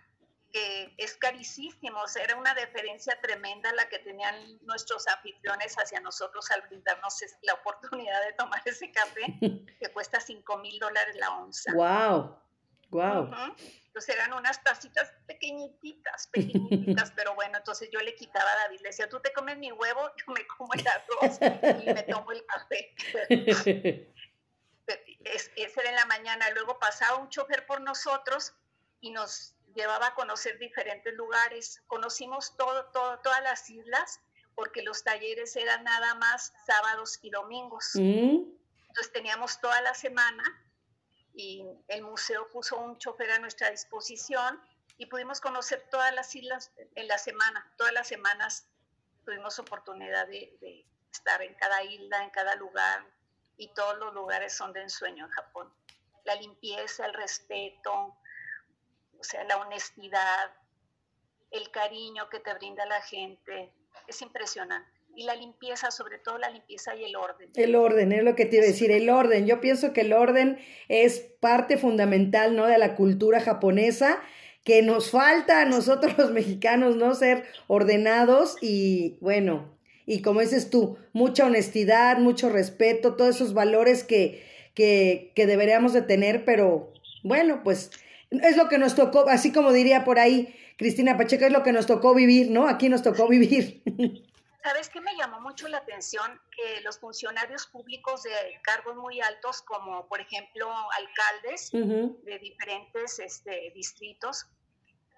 que 0.53 0.93
es 0.97 1.17
carísimo, 1.17 1.99
era 2.15 2.37
una 2.37 2.53
deferencia 2.53 3.19
tremenda 3.21 3.73
la 3.73 3.89
que 3.89 3.99
tenían 3.99 4.35
nuestros 4.61 5.05
anfitriones 5.07 5.75
hacia 5.75 5.99
nosotros 5.99 6.49
al 6.51 6.61
brindarnos 6.61 7.21
la 7.41 7.55
oportunidad 7.55 8.23
de 8.23 8.33
tomar 8.33 8.61
ese 8.63 8.91
café, 8.91 9.25
que 9.79 9.91
cuesta 9.91 10.21
5 10.21 10.57
mil 10.59 10.79
dólares 10.79 11.15
la 11.17 11.31
onza. 11.31 11.73
¡Wow! 11.73 12.43
Wow. 12.93 13.31
Entonces 13.93 14.15
eran 14.15 14.33
unas 14.33 14.63
tacitas 14.63 15.13
pequeñititas, 15.27 16.27
pequeñititas, 16.27 17.11
pero 17.15 17.35
bueno, 17.35 17.59
entonces 17.59 17.89
yo 17.91 17.99
le 17.99 18.15
quitaba 18.15 18.49
a 18.51 18.55
David, 18.63 18.79
le 18.81 18.89
decía, 18.89 19.07
tú 19.07 19.19
te 19.19 19.31
comes 19.33 19.57
mi 19.59 19.71
huevo, 19.71 20.01
yo 20.17 20.33
me 20.33 20.47
como 20.47 20.73
el 20.73 20.83
arroz 20.87 21.37
y 21.83 21.93
me 21.93 22.01
tomo 22.03 22.31
el 22.31 22.43
café. 22.45 22.95
ese 25.25 25.51
era 25.55 25.89
en 25.89 25.95
la 25.95 26.05
mañana, 26.05 26.49
luego 26.51 26.79
pasaba 26.79 27.17
un 27.17 27.29
chofer 27.29 27.67
por 27.67 27.81
nosotros 27.81 28.55
y 28.99 29.11
nos 29.11 29.53
llevaba 29.75 30.07
a 30.07 30.15
conocer 30.15 30.57
diferentes 30.57 31.13
lugares. 31.13 31.83
Conocimos 31.87 32.57
todo, 32.57 32.85
todo, 32.91 33.19
todas 33.19 33.43
las 33.43 33.69
islas 33.69 34.21
porque 34.55 34.81
los 34.81 35.03
talleres 35.03 35.55
eran 35.55 35.83
nada 35.83 36.15
más 36.15 36.51
sábados 36.65 37.19
y 37.21 37.29
domingos. 37.29 37.91
Mm. 37.93 38.41
Entonces 38.87 39.13
teníamos 39.13 39.59
toda 39.61 39.81
la 39.81 39.93
semana 39.93 40.43
y 41.33 41.65
el 41.87 42.03
museo 42.03 42.47
puso 42.49 42.77
un 42.77 42.97
chofer 42.97 43.31
a 43.31 43.39
nuestra 43.39 43.69
disposición 43.71 44.61
y 44.97 45.07
pudimos 45.07 45.41
conocer 45.41 45.87
todas 45.89 46.13
las 46.13 46.33
islas 46.35 46.71
en 46.95 47.07
la 47.07 47.17
semana. 47.17 47.73
Todas 47.77 47.93
las 47.93 48.07
semanas 48.07 48.67
tuvimos 49.25 49.57
oportunidad 49.59 50.27
de, 50.27 50.85
estar 51.11 51.41
en 51.41 51.53
cada 51.55 51.83
isla, 51.83 52.23
en 52.23 52.29
cada 52.31 52.55
lugar 52.55 53.05
y 53.57 53.67
todos 53.73 53.97
los 53.99 54.13
lugares 54.13 54.55
son 54.55 54.73
de 54.73 54.81
ensueño 54.81 55.25
en 55.25 55.31
Japón. 55.31 55.73
La 56.23 56.35
limpieza, 56.35 57.05
el 57.05 57.13
respeto, 57.13 58.17
o 59.19 59.23
sea, 59.23 59.43
la 59.43 59.57
honestidad, 59.57 60.51
el 61.51 61.69
cariño 61.69 62.29
que 62.29 62.39
te 62.39 62.53
brinda 62.55 62.85
la 62.85 63.01
gente, 63.01 63.71
es 64.07 64.21
impresionante 64.21 64.92
y 65.15 65.23
la 65.23 65.35
limpieza, 65.35 65.91
sobre 65.91 66.17
todo 66.17 66.37
la 66.37 66.49
limpieza 66.49 66.95
y 66.95 67.03
el 67.03 67.15
orden. 67.15 67.49
El 67.55 67.75
orden, 67.75 68.11
es 68.11 68.23
lo 68.23 68.35
que 68.35 68.45
te 68.45 68.57
iba 68.57 68.65
a 68.65 68.67
decir, 68.67 68.91
el 68.91 69.09
orden. 69.09 69.45
Yo 69.45 69.61
pienso 69.61 69.93
que 69.93 70.01
el 70.01 70.13
orden 70.13 70.57
es 70.87 71.19
parte 71.39 71.77
fundamental, 71.77 72.55
¿no? 72.55 72.65
De 72.65 72.77
la 72.77 72.95
cultura 72.95 73.39
japonesa, 73.41 74.21
que 74.63 74.81
nos 74.81 75.11
falta 75.11 75.61
a 75.61 75.65
nosotros 75.65 76.17
los 76.17 76.31
mexicanos, 76.31 76.95
¿no? 76.95 77.13
Ser 77.15 77.43
ordenados 77.67 78.57
y, 78.61 79.17
bueno, 79.21 79.77
y 80.05 80.21
como 80.21 80.41
dices 80.41 80.69
tú, 80.69 80.97
mucha 81.13 81.45
honestidad, 81.45 82.17
mucho 82.17 82.49
respeto, 82.49 83.15
todos 83.15 83.35
esos 83.35 83.53
valores 83.53 84.03
que, 84.03 84.43
que, 84.73 85.31
que 85.35 85.45
deberíamos 85.45 85.93
de 85.93 86.01
tener, 86.01 86.45
pero 86.45 86.93
bueno, 87.23 87.61
pues 87.63 87.91
es 88.31 88.57
lo 88.57 88.67
que 88.67 88.77
nos 88.77 88.95
tocó, 88.95 89.29
así 89.29 89.51
como 89.51 89.71
diría 89.71 90.03
por 90.03 90.19
ahí 90.19 90.53
Cristina 90.77 91.17
Pacheco, 91.17 91.45
es 91.45 91.51
lo 91.51 91.63
que 91.63 91.71
nos 91.71 91.85
tocó 91.85 92.13
vivir, 92.15 92.49
¿no? 92.49 92.67
Aquí 92.67 92.89
nos 92.89 93.03
tocó 93.03 93.27
vivir. 93.27 93.81
¿Sabes 94.63 94.89
qué 94.89 95.01
me 95.01 95.15
llamó 95.17 95.41
mucho 95.41 95.67
la 95.67 95.79
atención? 95.79 96.39
Que 96.55 96.79
los 96.81 96.97
funcionarios 96.97 97.67
públicos 97.67 98.23
de 98.23 98.31
cargos 98.63 98.95
muy 98.95 99.19
altos, 99.19 99.61
como 99.61 100.07
por 100.07 100.21
ejemplo 100.21 100.73
alcaldes 100.91 101.69
de 101.71 102.39
diferentes 102.39 103.19
este, 103.19 103.71
distritos, 103.75 104.45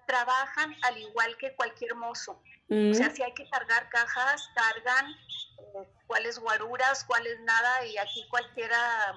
trabajan 0.06 0.74
al 0.82 0.98
igual 0.98 1.36
que 1.36 1.54
cualquier 1.54 1.94
mozo. 1.94 2.42
O 2.68 2.94
sea, 2.94 3.10
si 3.10 3.22
hay 3.22 3.32
que 3.34 3.48
cargar 3.48 3.88
cajas, 3.90 4.50
cargan 4.56 5.12
eh, 5.12 5.88
cuáles 6.08 6.40
guaruras, 6.40 7.04
cuáles 7.04 7.38
nada, 7.42 7.86
y 7.86 7.96
aquí 7.98 8.26
cualquiera 8.28 9.14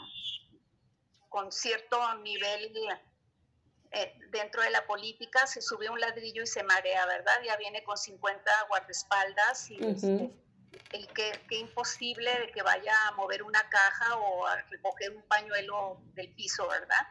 con 1.30 1.52
cierto 1.52 2.16
nivel 2.18 2.72
eh, 3.92 4.14
dentro 4.32 4.62
de 4.62 4.70
la 4.70 4.86
política 4.86 5.48
se 5.48 5.62
sube 5.62 5.90
un 5.90 6.00
ladrillo 6.00 6.44
y 6.44 6.48
se 6.48 6.62
marea, 6.64 7.06
¿verdad? 7.08 7.34
Ya 7.44 7.58
viene 7.58 7.84
con 7.84 7.98
50 7.98 8.52
guardaespaldas 8.70 9.72
y 9.72 9.84
este, 9.84 10.32
el 10.92 11.08
que, 11.08 11.58
imposible 11.58 12.30
de 12.40 12.52
que 12.52 12.62
vaya 12.62 12.94
a 13.08 13.14
mover 13.14 13.42
una 13.42 13.68
caja 13.70 14.16
o 14.18 14.46
a 14.46 14.62
recoger 14.70 15.16
un 15.16 15.24
pañuelo 15.24 16.02
del 16.14 16.30
piso, 16.36 16.68
¿verdad? 16.68 17.08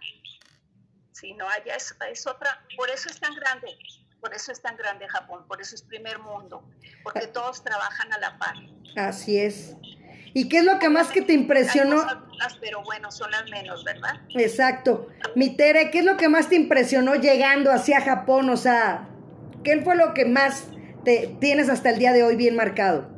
Si 1.12 1.34
no, 1.34 1.48
allá 1.48 1.74
es, 1.74 1.96
es 2.10 2.26
otra, 2.28 2.64
por 2.76 2.90
eso 2.90 3.08
es 3.08 3.18
tan 3.18 3.34
grande, 3.34 3.76
por 4.20 4.32
eso 4.32 4.52
es 4.52 4.62
tan 4.62 4.76
grande 4.76 5.08
Japón, 5.08 5.46
por 5.48 5.60
eso 5.60 5.74
es 5.74 5.82
primer 5.82 6.20
mundo, 6.20 6.62
porque 7.02 7.24
ah. 7.24 7.32
todos 7.32 7.64
trabajan 7.64 8.12
a 8.12 8.18
la 8.18 8.38
par. 8.38 8.54
Así 8.96 9.38
es. 9.38 9.74
¿Y 10.34 10.48
qué 10.48 10.58
es 10.58 10.64
lo 10.64 10.78
que 10.78 10.88
más 10.88 11.08
que 11.08 11.22
te 11.22 11.32
impresionó? 11.32 12.04
pero 12.60 12.82
bueno, 12.82 13.10
son 13.10 13.30
las 13.30 13.50
menos, 13.50 13.84
¿verdad? 13.84 14.20
Exacto. 14.30 15.08
Mi 15.34 15.56
Tere, 15.56 15.90
¿qué 15.90 16.00
es 16.00 16.04
lo 16.04 16.16
que 16.16 16.28
más 16.28 16.48
te 16.48 16.56
impresionó 16.56 17.14
llegando 17.16 17.72
hacia 17.72 18.00
Japón? 18.00 18.48
O 18.50 18.56
sea, 18.56 19.08
¿qué 19.64 19.80
fue 19.82 19.96
lo 19.96 20.14
que 20.14 20.24
más 20.24 20.68
te 21.04 21.36
tienes 21.40 21.68
hasta 21.68 21.90
el 21.90 21.98
día 21.98 22.12
de 22.12 22.22
hoy 22.22 22.36
bien 22.36 22.54
marcado? 22.54 23.08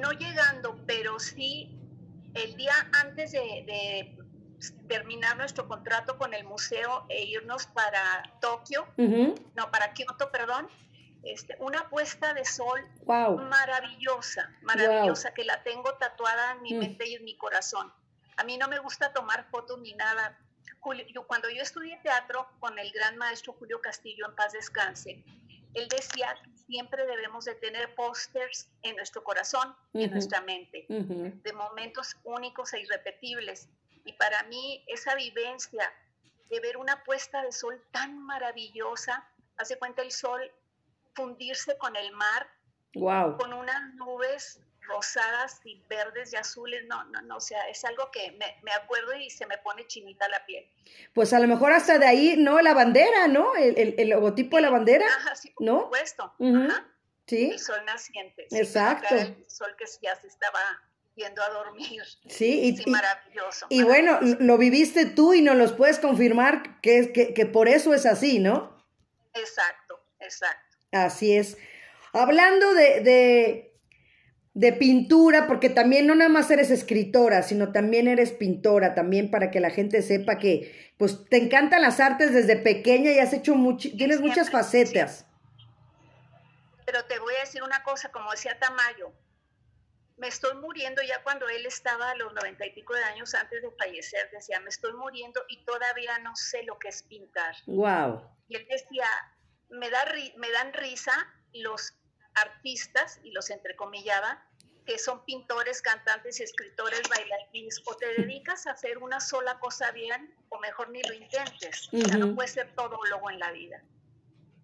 No 0.00 0.12
llegando, 0.12 0.78
pero 0.86 1.18
sí 1.18 1.74
el 2.34 2.56
día 2.56 2.74
antes 3.00 3.32
de, 3.32 4.16
terminar 4.88 5.36
nuestro 5.36 5.68
contrato 5.68 6.16
con 6.16 6.32
el 6.32 6.44
museo 6.44 7.04
e 7.08 7.24
irnos 7.24 7.66
para 7.66 8.22
Tokio, 8.40 8.86
no, 8.96 9.70
para 9.70 9.92
Kioto, 9.92 10.30
perdón, 10.30 10.68
este, 11.24 11.56
una 11.58 11.88
puesta 11.88 12.34
de 12.34 12.44
sol 12.44 12.80
maravillosa, 13.06 14.50
maravillosa, 14.62 15.32
que 15.32 15.44
la 15.44 15.62
tengo 15.62 15.94
tatuada 15.94 16.52
en 16.52 16.62
mi 16.62 16.74
mm. 16.74 16.78
mente 16.78 17.08
y 17.08 17.14
en 17.14 17.24
mi 17.24 17.36
corazón. 17.36 17.92
A 18.36 18.44
mí 18.44 18.56
no 18.56 18.68
me 18.68 18.78
gusta 18.78 19.12
tomar 19.12 19.44
fotos 19.50 19.80
ni 19.80 19.94
nada. 19.94 20.38
cuando 20.80 21.48
yo 21.50 21.62
estudié 21.62 21.98
teatro 22.02 22.48
con 22.60 22.78
el 22.78 22.90
gran 22.92 23.16
maestro 23.16 23.52
Julio 23.54 23.80
Castillo, 23.80 24.26
en 24.26 24.34
paz 24.34 24.52
descanse, 24.52 25.24
él 25.74 25.88
decía 25.88 26.36
que 26.42 26.56
siempre 26.66 27.04
debemos 27.06 27.44
de 27.44 27.54
tener 27.56 27.94
pósters 27.94 28.68
en 28.82 28.96
nuestro 28.96 29.24
corazón 29.24 29.74
y 29.92 30.04
en 30.04 30.12
nuestra 30.12 30.40
mente, 30.40 30.86
de 30.88 31.52
momentos 31.52 32.16
únicos 32.24 32.72
e 32.72 32.80
irrepetibles. 32.80 33.68
Y 34.04 34.12
para 34.12 34.42
mí 34.44 34.84
esa 34.86 35.14
vivencia 35.14 35.92
de 36.50 36.60
ver 36.60 36.76
una 36.76 37.02
puesta 37.02 37.42
de 37.42 37.52
sol 37.52 37.82
tan 37.90 38.18
maravillosa, 38.22 39.28
hace 39.56 39.78
cuenta 39.78 40.02
el 40.02 40.12
sol 40.12 40.40
fundirse 41.14 41.76
con 41.78 41.96
el 41.96 42.12
mar, 42.12 42.48
wow. 42.94 43.36
con 43.38 43.52
unas 43.52 43.94
nubes 43.94 44.60
rosadas 44.86 45.60
y 45.64 45.82
verdes 45.88 46.32
y 46.32 46.36
azules, 46.36 46.84
no, 46.86 47.04
no, 47.04 47.22
no, 47.22 47.36
o 47.36 47.40
sea, 47.40 47.68
es 47.68 47.84
algo 47.84 48.10
que 48.10 48.32
me, 48.32 48.72
acuerdo 48.72 49.14
y 49.14 49.30
se 49.30 49.46
me 49.46 49.58
pone 49.58 49.86
chinita 49.86 50.28
la 50.28 50.44
piel. 50.44 50.66
Pues 51.14 51.32
a 51.32 51.38
lo 51.38 51.48
mejor 51.48 51.72
hasta 51.72 51.98
de 51.98 52.06
ahí, 52.06 52.36
¿no? 52.36 52.60
La 52.60 52.74
bandera, 52.74 53.26
¿no? 53.28 53.54
El, 53.56 54.08
logotipo 54.08 54.56
de 54.56 54.62
la 54.62 54.70
bandera, 54.70 55.06
Ajá, 55.06 55.34
sí, 55.36 55.50
por 55.56 55.66
supuesto. 55.66 56.34
Sí. 57.26 57.50
El 57.52 57.58
sol 57.58 57.82
naciente. 57.86 58.46
Exacto. 58.50 59.14
el 59.14 59.50
sol 59.50 59.74
que 59.78 59.86
ya 60.02 60.14
se 60.16 60.26
estaba 60.26 60.60
yendo 61.14 61.42
a 61.42 61.48
dormir. 61.50 62.02
Sí, 62.28 62.76
y, 62.86 62.90
maravilloso. 62.90 63.66
Y 63.70 63.82
bueno, 63.82 64.18
lo 64.20 64.58
viviste 64.58 65.06
tú 65.06 65.32
y 65.32 65.40
nos 65.40 65.56
los 65.56 65.72
puedes 65.72 65.98
confirmar 65.98 66.80
que, 66.82 67.12
que, 67.12 67.32
que 67.32 67.46
por 67.46 67.68
eso 67.68 67.94
es 67.94 68.04
así, 68.04 68.40
¿no? 68.40 68.76
Exacto, 69.32 70.00
exacto. 70.20 70.63
Así 70.94 71.36
es. 71.36 71.58
Hablando 72.12 72.72
de, 72.72 73.72
de, 74.54 74.72
pintura, 74.74 75.48
porque 75.48 75.68
también 75.68 76.06
no 76.06 76.14
nada 76.14 76.30
más 76.30 76.48
eres 76.52 76.70
escritora, 76.70 77.42
sino 77.42 77.72
también 77.72 78.06
eres 78.06 78.30
pintora, 78.30 78.94
también 78.94 79.28
para 79.32 79.50
que 79.50 79.58
la 79.58 79.70
gente 79.70 80.02
sepa 80.02 80.38
que 80.38 80.92
pues 80.96 81.24
te 81.28 81.38
encantan 81.38 81.82
las 81.82 81.98
artes 81.98 82.32
desde 82.32 82.56
pequeña 82.56 83.10
y 83.10 83.18
has 83.18 83.32
hecho 83.32 83.56
mucho, 83.56 83.88
tienes 83.96 84.20
muchas 84.20 84.50
facetas. 84.50 85.26
Pero 86.86 87.04
te 87.06 87.18
voy 87.18 87.34
a 87.34 87.40
decir 87.40 87.64
una 87.64 87.82
cosa, 87.82 88.12
como 88.12 88.30
decía 88.30 88.56
Tamayo, 88.60 89.12
me 90.16 90.28
estoy 90.28 90.54
muriendo 90.60 91.02
ya 91.02 91.24
cuando 91.24 91.48
él 91.48 91.66
estaba 91.66 92.12
a 92.12 92.14
los 92.14 92.32
noventa 92.34 92.64
y 92.64 92.70
pico 92.70 92.94
de 92.94 93.02
años 93.02 93.34
antes 93.34 93.62
de 93.62 93.70
fallecer, 93.72 94.30
decía, 94.30 94.60
me 94.60 94.68
estoy 94.68 94.92
muriendo 94.92 95.42
y 95.48 95.64
todavía 95.64 96.20
no 96.20 96.36
sé 96.36 96.62
lo 96.62 96.78
que 96.78 96.86
es 96.88 97.02
pintar. 97.02 97.56
Wow. 97.66 98.22
Y 98.46 98.54
él 98.54 98.66
decía, 98.70 99.08
me, 99.68 99.90
da, 99.90 100.04
me 100.36 100.50
dan 100.50 100.72
risa 100.72 101.12
los 101.52 101.94
artistas, 102.34 103.20
y 103.22 103.30
los 103.30 103.50
entrecomillaba, 103.50 104.44
que 104.84 104.98
son 104.98 105.24
pintores, 105.24 105.80
cantantes, 105.80 106.40
escritores, 106.40 107.02
bailarines, 107.08 107.80
o 107.86 107.96
te 107.96 108.06
dedicas 108.20 108.66
a 108.66 108.72
hacer 108.72 108.98
una 108.98 109.20
sola 109.20 109.58
cosa 109.58 109.90
bien, 109.92 110.34
o 110.50 110.58
mejor 110.58 110.90
ni 110.90 111.02
lo 111.02 111.14
intentes. 111.14 111.88
O 111.92 112.06
sea, 112.06 112.18
no 112.18 112.34
puedes 112.34 112.52
ser 112.52 112.74
todólogo 112.74 113.30
en 113.30 113.38
la 113.38 113.50
vida. 113.52 113.82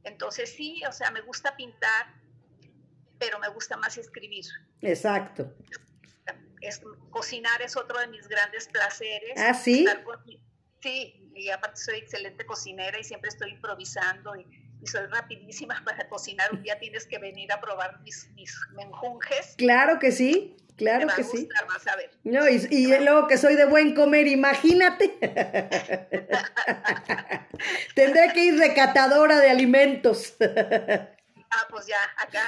Entonces 0.04 0.50
sí, 0.54 0.82
o 0.86 0.92
sea, 0.92 1.10
me 1.10 1.20
gusta 1.22 1.56
pintar, 1.56 2.14
pero 3.18 3.38
me 3.38 3.48
gusta 3.48 3.76
más 3.76 3.96
escribir. 3.96 4.44
Exacto. 4.82 5.54
Es, 6.60 6.82
cocinar 7.10 7.62
es 7.62 7.76
otro 7.76 7.98
de 8.00 8.08
mis 8.08 8.28
grandes 8.28 8.68
placeres. 8.68 9.32
Ah, 9.38 9.54
sí. 9.54 9.86
sí, 10.80 11.30
y 11.34 11.48
aparte 11.48 11.80
soy 11.80 11.98
excelente 11.98 12.44
cocinera 12.44 12.98
y 12.98 13.04
siempre 13.04 13.28
estoy 13.28 13.52
improvisando 13.52 14.36
y 14.36 14.46
y 14.82 14.86
soy 14.86 15.06
rapidísima 15.06 15.80
para 15.84 16.08
cocinar. 16.08 16.52
Un 16.52 16.62
día 16.62 16.78
tienes 16.78 17.06
que 17.06 17.18
venir 17.18 17.52
a 17.52 17.60
probar 17.60 18.00
mis, 18.00 18.30
mis 18.34 18.56
menjunjes. 18.74 19.54
Claro 19.56 19.98
que 19.98 20.12
sí, 20.12 20.56
claro 20.76 21.08
que 21.14 21.24
sí. 21.24 21.48
Vas 21.68 21.86
a 21.86 21.96
ver. 21.96 22.10
No, 22.24 22.48
y, 22.48 22.66
y 22.70 22.86
luego 23.00 23.26
que 23.26 23.36
soy 23.38 23.56
de 23.56 23.64
buen 23.66 23.94
comer, 23.94 24.26
imagínate. 24.26 25.18
Tendré 27.94 28.32
que 28.32 28.44
ir 28.44 28.58
recatadora 28.58 29.40
de 29.40 29.50
alimentos. 29.50 30.36
ah, 30.40 31.66
pues 31.68 31.86
ya, 31.86 31.98
acá. 32.16 32.42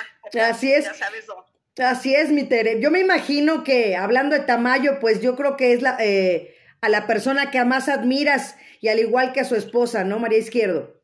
Así 0.48 0.72
es. 0.72 0.84
Ya 0.84 0.94
sabes 0.94 1.26
dónde. 1.26 1.50
Así 1.78 2.14
es, 2.14 2.30
mi 2.30 2.44
Tere. 2.44 2.80
Yo 2.80 2.90
me 2.90 3.00
imagino 3.00 3.64
que, 3.64 3.96
hablando 3.96 4.36
de 4.36 4.42
Tamayo, 4.42 5.00
pues 5.00 5.22
yo 5.22 5.36
creo 5.36 5.56
que 5.56 5.72
es 5.72 5.80
la... 5.82 5.96
Eh, 6.00 6.58
a 6.82 6.88
la 6.88 7.06
persona 7.06 7.50
que 7.50 7.64
más 7.64 7.88
admiras 7.88 8.56
y 8.80 8.88
al 8.88 8.98
igual 8.98 9.32
que 9.32 9.40
a 9.40 9.44
su 9.44 9.54
esposa, 9.54 10.04
¿no, 10.04 10.18
María 10.18 10.38
Izquierdo? 10.38 11.00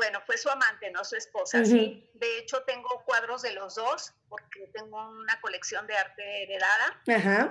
Bueno, 0.00 0.22
fue 0.24 0.38
su 0.38 0.48
amante, 0.48 0.90
no 0.90 1.04
su 1.04 1.14
esposa, 1.14 1.62
sí. 1.62 2.08
De 2.14 2.38
hecho, 2.38 2.62
tengo 2.62 2.88
cuadros 3.04 3.42
de 3.42 3.52
los 3.52 3.74
dos, 3.74 4.14
porque 4.30 4.66
tengo 4.72 4.96
una 5.10 5.38
colección 5.42 5.86
de 5.86 5.94
arte 5.94 6.42
heredada. 6.42 7.02
Ajá. 7.06 7.50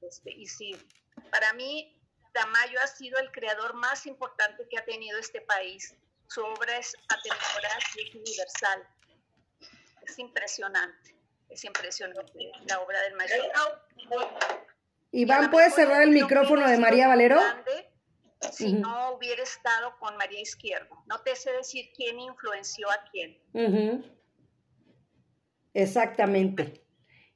Este, 0.00 0.32
y 0.32 0.46
sí, 0.46 0.74
para 1.30 1.52
mí, 1.52 1.94
Tamayo 2.32 2.80
ha 2.82 2.86
sido 2.86 3.18
el 3.18 3.30
creador 3.32 3.74
más 3.74 4.06
importante 4.06 4.66
que 4.70 4.78
ha 4.78 4.84
tenido 4.86 5.18
este 5.18 5.42
país. 5.42 5.94
Su 6.26 6.42
obra 6.42 6.74
es 6.78 6.96
atemporal 7.06 7.82
y 7.96 8.08
es 8.08 8.14
universal. 8.14 8.88
Es 10.06 10.18
impresionante, 10.18 11.14
es 11.50 11.64
impresionante 11.64 12.50
la 12.66 12.80
obra 12.80 12.98
del 13.02 13.12
maestro. 13.12 13.44
Iván, 15.10 15.50
¿puedes 15.50 15.74
cerrar 15.74 16.00
el 16.00 16.12
micrófono 16.12 16.66
de 16.66 16.78
María 16.78 17.08
Valero? 17.08 17.42
Si 18.52 18.72
no 18.72 19.12
hubiera 19.12 19.42
estado 19.42 19.96
con 19.98 20.16
María 20.16 20.40
Izquierdo. 20.40 21.02
No 21.06 21.20
te 21.20 21.34
sé 21.36 21.52
decir 21.52 21.90
quién 21.94 22.18
influenció 22.20 22.90
a 22.90 23.04
quién. 23.10 23.38
Exactamente. 25.72 26.84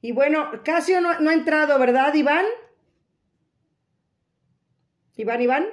Y 0.01 0.11
bueno, 0.13 0.51
Casio 0.63 1.01
no, 1.01 1.19
no, 1.19 1.29
ha 1.29 1.33
entrado, 1.33 1.77
¿verdad, 1.77 2.13
Iván? 2.13 2.45
Iván, 5.15 5.41
Iván. 5.41 5.67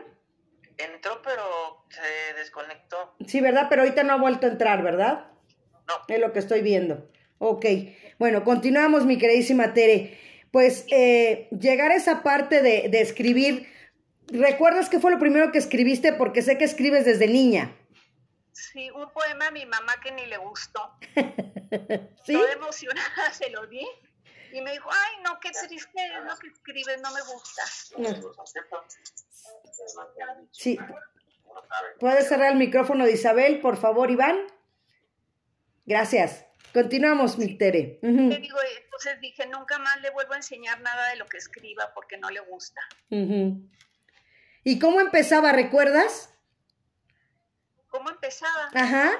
Entró, 0.76 1.22
pero 1.22 1.84
se 1.88 2.34
desconectó. 2.34 3.14
Sí, 3.26 3.40
¿verdad? 3.40 3.68
Pero 3.70 3.82
ahorita 3.82 4.02
no 4.02 4.14
ha 4.14 4.18
vuelto 4.18 4.46
a 4.46 4.50
entrar, 4.50 4.82
¿verdad? 4.82 5.30
No. 5.86 5.94
Es 6.08 6.20
lo 6.20 6.32
que 6.32 6.40
estoy 6.40 6.62
viendo. 6.62 7.08
Ok. 7.38 7.64
Bueno, 8.18 8.44
continuamos, 8.44 9.06
mi 9.06 9.18
queridísima 9.18 9.72
Tere. 9.72 10.18
Pues 10.50 10.86
eh, 10.90 11.48
llegar 11.58 11.92
a 11.92 11.96
esa 11.96 12.22
parte 12.22 12.62
de, 12.62 12.88
de 12.88 13.00
escribir 13.00 13.68
¿Recuerdas 14.28 14.88
qué 14.88 14.98
fue 14.98 15.10
lo 15.10 15.18
primero 15.18 15.52
que 15.52 15.58
escribiste? 15.58 16.12
Porque 16.12 16.42
sé 16.42 16.58
que 16.58 16.64
escribes 16.64 17.04
desde 17.04 17.28
niña. 17.28 17.76
Sí, 18.52 18.90
un 18.90 19.10
poema 19.10 19.48
a 19.48 19.50
mi 19.50 19.66
mamá 19.66 19.94
que 20.02 20.12
ni 20.12 20.26
le 20.26 20.38
gustó. 20.38 20.98
¿Sí? 22.24 22.32
Toda 22.32 22.52
emocionada 22.52 23.32
se 23.32 23.50
lo 23.50 23.66
di. 23.66 23.86
Y 24.52 24.60
me 24.62 24.72
dijo, 24.72 24.88
ay, 24.90 25.22
no, 25.22 25.38
qué 25.40 25.50
triste 25.50 26.00
es 26.00 26.24
lo 26.24 26.36
que 26.38 26.48
escribes, 26.48 27.00
no 27.02 27.12
me 27.12 27.20
gusta. 27.20 27.62
Sí. 30.52 30.78
¿Puedes 32.00 32.28
cerrar 32.28 32.52
el 32.52 32.58
micrófono 32.58 33.04
de 33.04 33.12
Isabel, 33.12 33.60
por 33.60 33.76
favor, 33.76 34.10
Iván? 34.10 34.38
Gracias. 35.84 36.46
Continuamos, 36.72 37.38
mi 37.38 37.56
Tere. 37.56 37.98
digo, 38.02 38.58
entonces 38.84 39.20
dije, 39.20 39.46
nunca 39.46 39.78
más 39.78 40.00
le 40.00 40.10
vuelvo 40.10 40.34
a 40.34 40.36
enseñar 40.36 40.80
nada 40.80 41.08
de 41.10 41.16
lo 41.16 41.26
que 41.26 41.38
escriba 41.38 41.92
porque 41.94 42.16
no 42.18 42.30
le 42.30 42.40
gusta. 42.40 42.80
¿Y 44.66 44.80
cómo 44.80 45.00
empezaba, 45.00 45.52
recuerdas? 45.52 46.28
¿Cómo 47.86 48.10
empezaba? 48.10 48.68
Ajá. 48.74 49.12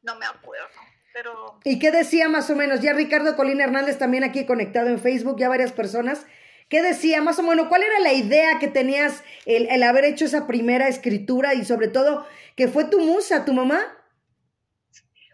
No 0.00 0.16
me 0.16 0.24
acuerdo, 0.24 0.66
pero... 1.12 1.60
¿Y 1.64 1.78
qué 1.78 1.90
decía 1.90 2.30
más 2.30 2.48
o 2.48 2.56
menos? 2.56 2.80
Ya 2.80 2.94
Ricardo 2.94 3.36
Colina 3.36 3.64
Hernández 3.64 3.98
también 3.98 4.24
aquí 4.24 4.46
conectado 4.46 4.88
en 4.88 5.00
Facebook, 5.00 5.38
ya 5.38 5.50
varias 5.50 5.72
personas. 5.72 6.24
¿Qué 6.70 6.80
decía 6.80 7.20
más 7.20 7.38
o 7.38 7.42
menos? 7.42 7.68
¿Cuál 7.68 7.82
era 7.82 8.00
la 8.00 8.14
idea 8.14 8.58
que 8.58 8.68
tenías 8.68 9.22
el, 9.44 9.68
el 9.68 9.82
haber 9.82 10.06
hecho 10.06 10.24
esa 10.24 10.46
primera 10.46 10.88
escritura 10.88 11.52
y 11.52 11.66
sobre 11.66 11.88
todo 11.88 12.26
que 12.56 12.68
fue 12.68 12.86
tu 12.86 13.00
musa, 13.00 13.44
tu 13.44 13.52
mamá? 13.52 13.98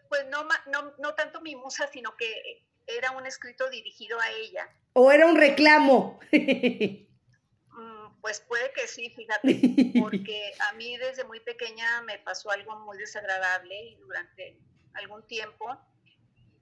Pues 0.09 0.27
no, 0.29 0.43
no, 0.73 0.93
no 0.99 1.15
tanto 1.15 1.41
mi 1.41 1.55
musa, 1.55 1.87
sino 1.93 2.17
que 2.17 2.65
era 2.89 3.13
un 3.13 3.27
escrito 3.27 3.71
dirigido 3.71 4.19
a 4.19 4.29
ella. 4.31 4.69
¿O 4.93 5.13
era 5.13 5.29
un 5.29 5.37
reclamo? 5.37 6.19
Pues 8.25 8.41
puede 8.41 8.73
que 8.73 8.89
sí, 8.89 9.11
fíjate, 9.11 9.61
porque 10.01 10.53
a 10.71 10.73
mí 10.73 10.97
desde 10.97 11.25
muy 11.25 11.41
pequeña 11.41 12.01
me 12.07 12.19
pasó 12.21 12.51
algo 12.51 12.75
muy 12.77 12.97
desagradable 12.97 13.99
durante 14.01 14.57
algún 14.95 15.23
tiempo 15.27 15.77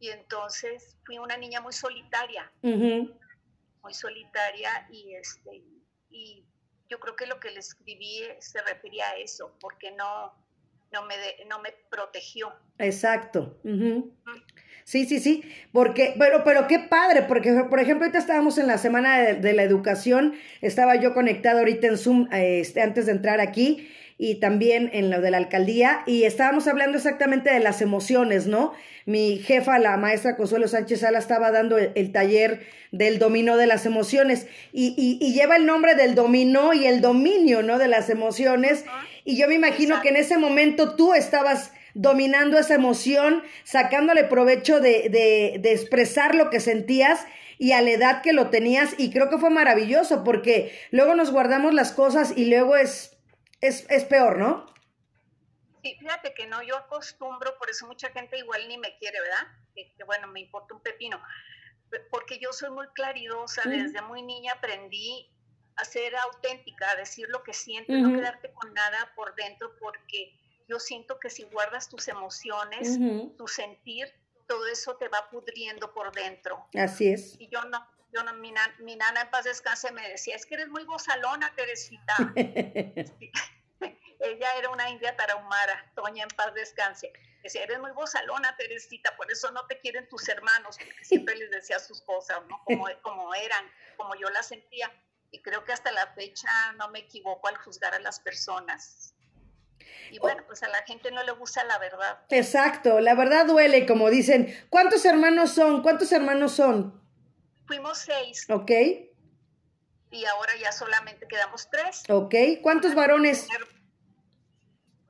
y 0.01 0.09
entonces 0.09 0.96
fui 1.05 1.18
una 1.18 1.37
niña 1.37 1.61
muy 1.61 1.72
solitaria, 1.72 2.51
muy 2.62 3.94
solitaria 3.94 4.88
y 4.90 5.14
este 5.14 5.62
y 6.11 6.44
yo 6.88 6.98
creo 6.98 7.14
que 7.14 7.27
lo 7.27 7.38
que 7.38 7.53
le 7.53 7.61
escribí 7.61 8.22
se 8.40 8.61
refería 8.62 9.11
a 9.11 9.16
eso, 9.18 9.57
porque 9.61 9.92
no 9.92 10.35
no 10.90 11.05
me 11.05 11.14
no 11.46 11.61
me 11.61 11.70
protegió. 11.88 12.53
Exacto. 12.79 13.61
Sí, 14.85 15.07
sí, 15.07 15.21
sí, 15.21 15.42
porque, 15.73 16.14
pero, 16.18 16.42
pero 16.45 16.66
qué 16.66 16.79
padre, 16.79 17.23
porque, 17.23 17.53
por 17.71 17.79
ejemplo, 17.81 18.05
ahorita 18.05 18.18
estábamos 18.18 18.59
en 18.59 18.66
la 18.66 18.79
semana 18.79 19.18
de, 19.18 19.53
la 19.53 19.62
educación, 19.62 20.35
estaba 20.61 20.97
yo 20.97 21.14
conectado 21.14 21.61
ahorita 21.61 21.87
en 21.87 21.99
Zoom 21.99 22.29
este, 22.33 22.83
antes 22.83 23.07
de 23.07 23.12
entrar 23.12 23.40
aquí 23.40 23.88
y 24.18 24.37
también 24.37 24.90
en 24.92 25.11
lo 25.11 25.21
de 25.21 25.31
la 25.31 25.38
alcaldía 25.38 26.03
y 26.07 26.25
estábamos 26.25 26.68
hablando 26.68 26.97
exactamente 26.97 27.53
de 27.53 27.61
las 27.61 27.81
emociones, 27.81 28.47
¿no? 28.47 28.73
Mi 29.07 29.38
jefa, 29.38 29.79
la 29.79 29.97
maestra 29.97 30.37
Consuelo 30.37 30.68
Sánchez 30.68 31.01
Sala, 31.01 31.18
estaba 31.18 31.51
dando 31.51 31.79
el, 31.79 32.12
taller 32.12 32.61
del 32.92 33.18
dominó 33.18 33.57
de 33.57 33.66
las 33.66 33.87
emociones 33.87 34.47
y, 34.73 34.95
y, 34.97 35.25
y, 35.25 35.33
lleva 35.33 35.57
el 35.57 35.66
nombre 35.66 35.95
del 35.95 36.14
dominó 36.14 36.73
y 36.73 36.87
el 36.87 37.01
dominio, 37.01 37.62
¿no? 37.62 37.79
De 37.79 37.88
las 37.88 38.11
emociones 38.11 38.85
y 39.25 39.37
yo 39.37 39.47
me 39.49 39.55
imagino 39.55 40.01
que 40.03 40.09
en 40.09 40.16
ese 40.16 40.37
momento 40.37 40.97
tú 40.97 41.14
estabas 41.14 41.72
dominando 41.94 42.59
esa 42.59 42.74
emoción, 42.74 43.42
sacándole 43.64 44.24
provecho 44.24 44.81
de, 44.81 45.09
de, 45.09 45.59
de 45.61 45.72
expresar 45.72 46.35
lo 46.35 46.50
que 46.50 46.61
sentías 46.61 47.26
y 47.59 47.72
a 47.72 47.81
la 47.81 47.90
edad 47.90 48.22
que 48.22 48.33
lo 48.33 48.50
tenías 48.50 48.94
y 48.98 49.12
creo 49.12 49.31
que 49.31 49.38
fue 49.38 49.50
maravilloso 49.50 50.24
porque 50.24 50.76
luego 50.90 51.14
nos 51.14 51.31
guardamos 51.31 51.72
las 51.74 51.92
cosas 51.92 52.37
y 52.37 52.46
luego 52.46 52.76
es, 52.76 53.16
es, 53.61 53.88
es 53.88 54.05
peor, 54.05 54.38
¿no? 54.38 54.66
Sí, 55.83 55.96
fíjate 55.98 56.35
que 56.35 56.46
no, 56.46 56.62
yo 56.62 56.76
acostumbro, 56.76 57.57
por 57.59 57.70
eso 57.70 57.87
mucha 57.87 58.11
gente 58.11 58.38
igual 58.38 58.66
ni 58.68 58.78
me 58.78 58.96
quiere, 58.98 59.20
¿verdad? 59.20 59.46
Que, 59.74 59.92
bueno, 60.05 60.28
me 60.28 60.40
importa 60.40 60.74
un 60.74 60.81
pepino, 60.81 61.20
porque 62.11 62.38
yo 62.38 62.52
soy 62.52 62.70
muy 62.70 62.87
claridosa, 62.94 63.62
desde 63.68 64.00
muy 64.02 64.22
niña 64.22 64.55
aprendí 64.55 65.28
a 65.76 65.85
ser 65.85 66.16
auténtica, 66.16 66.90
a 66.90 66.96
decir 66.96 67.28
lo 67.28 67.42
que 67.42 67.52
siento, 67.52 67.92
no 67.92 68.12
quedarte 68.16 68.52
con 68.52 68.72
nada 68.74 69.12
por 69.14 69.35
dentro, 69.35 69.74
porque 69.81 70.35
yo 70.68 70.79
siento 70.79 71.18
que 71.18 71.31
si 71.31 71.44
guardas 71.44 71.88
tus 71.88 72.09
emociones, 72.09 72.98
tu 73.37 73.48
sentir, 73.48 74.12
todo 74.46 74.66
eso 74.66 74.96
te 74.96 75.09
va 75.09 75.29
pudriendo 75.31 75.92
por 75.92 76.12
dentro. 76.12 76.66
Así 76.75 77.12
es. 77.12 77.40
Y 77.40 77.48
yo 77.48 77.64
no, 77.64 77.87
yo 78.12 78.22
no, 78.22 78.35
mi, 78.35 78.53
nana 78.53 79.20
en 79.22 79.31
paz 79.31 79.44
descanse 79.44 79.90
me 79.92 80.09
decía, 80.09 80.37
es 80.37 80.44
que 80.44 80.55
eres 80.55 80.68
muy 80.68 80.85
gozalona, 80.85 81.55
Teresita. 81.55 82.14
Ella 84.20 84.48
era 84.57 84.70
una 84.70 84.88
india 84.90 85.16
tarahumara, 85.16 85.90
Toña 85.94 86.22
en 86.25 86.29
paz 86.37 86.55
descanse. 86.55 87.12
Decía, 87.42 87.64
eres 87.64 87.81
muy 87.81 87.90
gozalona, 87.90 88.57
Teresita, 88.57 89.16
por 89.16 89.31
eso 89.33 89.51
no 89.51 89.66
te 89.66 89.81
quieren 89.81 90.09
tus 90.09 90.29
hermanos, 90.29 90.79
porque 90.79 91.05
siempre 91.05 91.35
les 91.37 91.51
decía 91.51 91.79
sus 91.81 92.03
cosas, 92.03 92.38
¿no? 92.48 92.62
Como, 92.64 92.87
como 93.03 93.35
eran, 93.35 93.64
como 93.96 94.14
yo 94.14 94.29
las 94.31 94.46
sentía. 94.46 94.92
Y 95.31 95.40
creo 95.40 95.64
que 95.64 95.72
hasta 95.72 95.90
la 95.90 96.07
fecha 96.09 96.72
no 96.77 96.88
me 96.90 97.01
equivoco 97.01 97.48
al 97.48 97.57
juzgar 97.57 97.94
a 97.94 97.98
las 97.98 98.20
personas. 98.20 99.12
Y 100.11 100.18
bueno, 100.18 100.42
pues 100.47 100.62
a 100.62 100.68
la 100.68 100.83
gente 100.83 101.11
no 101.11 101.23
le 101.23 101.33
gusta 101.33 101.64
la 101.64 101.79
verdad. 101.79 102.21
Exacto, 102.29 103.01
la 103.01 103.14
verdad 103.14 103.47
duele, 103.47 103.87
como 103.87 104.11
dicen. 104.11 104.55
¿Cuántos 104.68 105.05
hermanos 105.05 105.53
son? 105.53 105.83
¿Cuántos 105.83 106.12
hermanos 106.12 106.53
son? 106.53 107.01
Fuimos 107.66 107.99
seis. 107.99 108.47
Ok. 108.51 108.71
Y 110.11 110.25
ahora 110.27 110.53
ya 110.61 110.73
solamente 110.73 111.27
quedamos 111.27 111.71
tres. 111.71 112.03
Ok. 112.11 112.35
¿Cuántos 112.61 112.95
varones? 112.95 113.49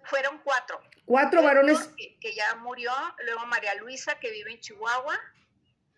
Fueron 0.04 0.40
cuatro. 0.44 0.80
Cuatro 1.04 1.42
varones. 1.42 1.90
Que, 2.20 2.35
ya 2.35 2.54
murió, 2.56 2.92
luego 3.24 3.44
María 3.46 3.74
Luisa, 3.74 4.18
que 4.20 4.30
vive 4.30 4.52
en 4.52 4.61
Chihuahua, 4.61 5.18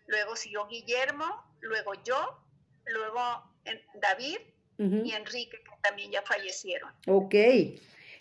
luego 0.06 0.36
siguió 0.36 0.66
Guillermo, 0.66 1.44
luego 1.60 1.92
yo, 2.04 2.42
luego 2.86 3.52
David 3.94 4.38
y 4.78 5.12
Enrique, 5.12 5.62
que 5.62 5.70
también 5.82 6.10
ya 6.10 6.22
fallecieron. 6.22 6.90
Ok. 7.06 7.34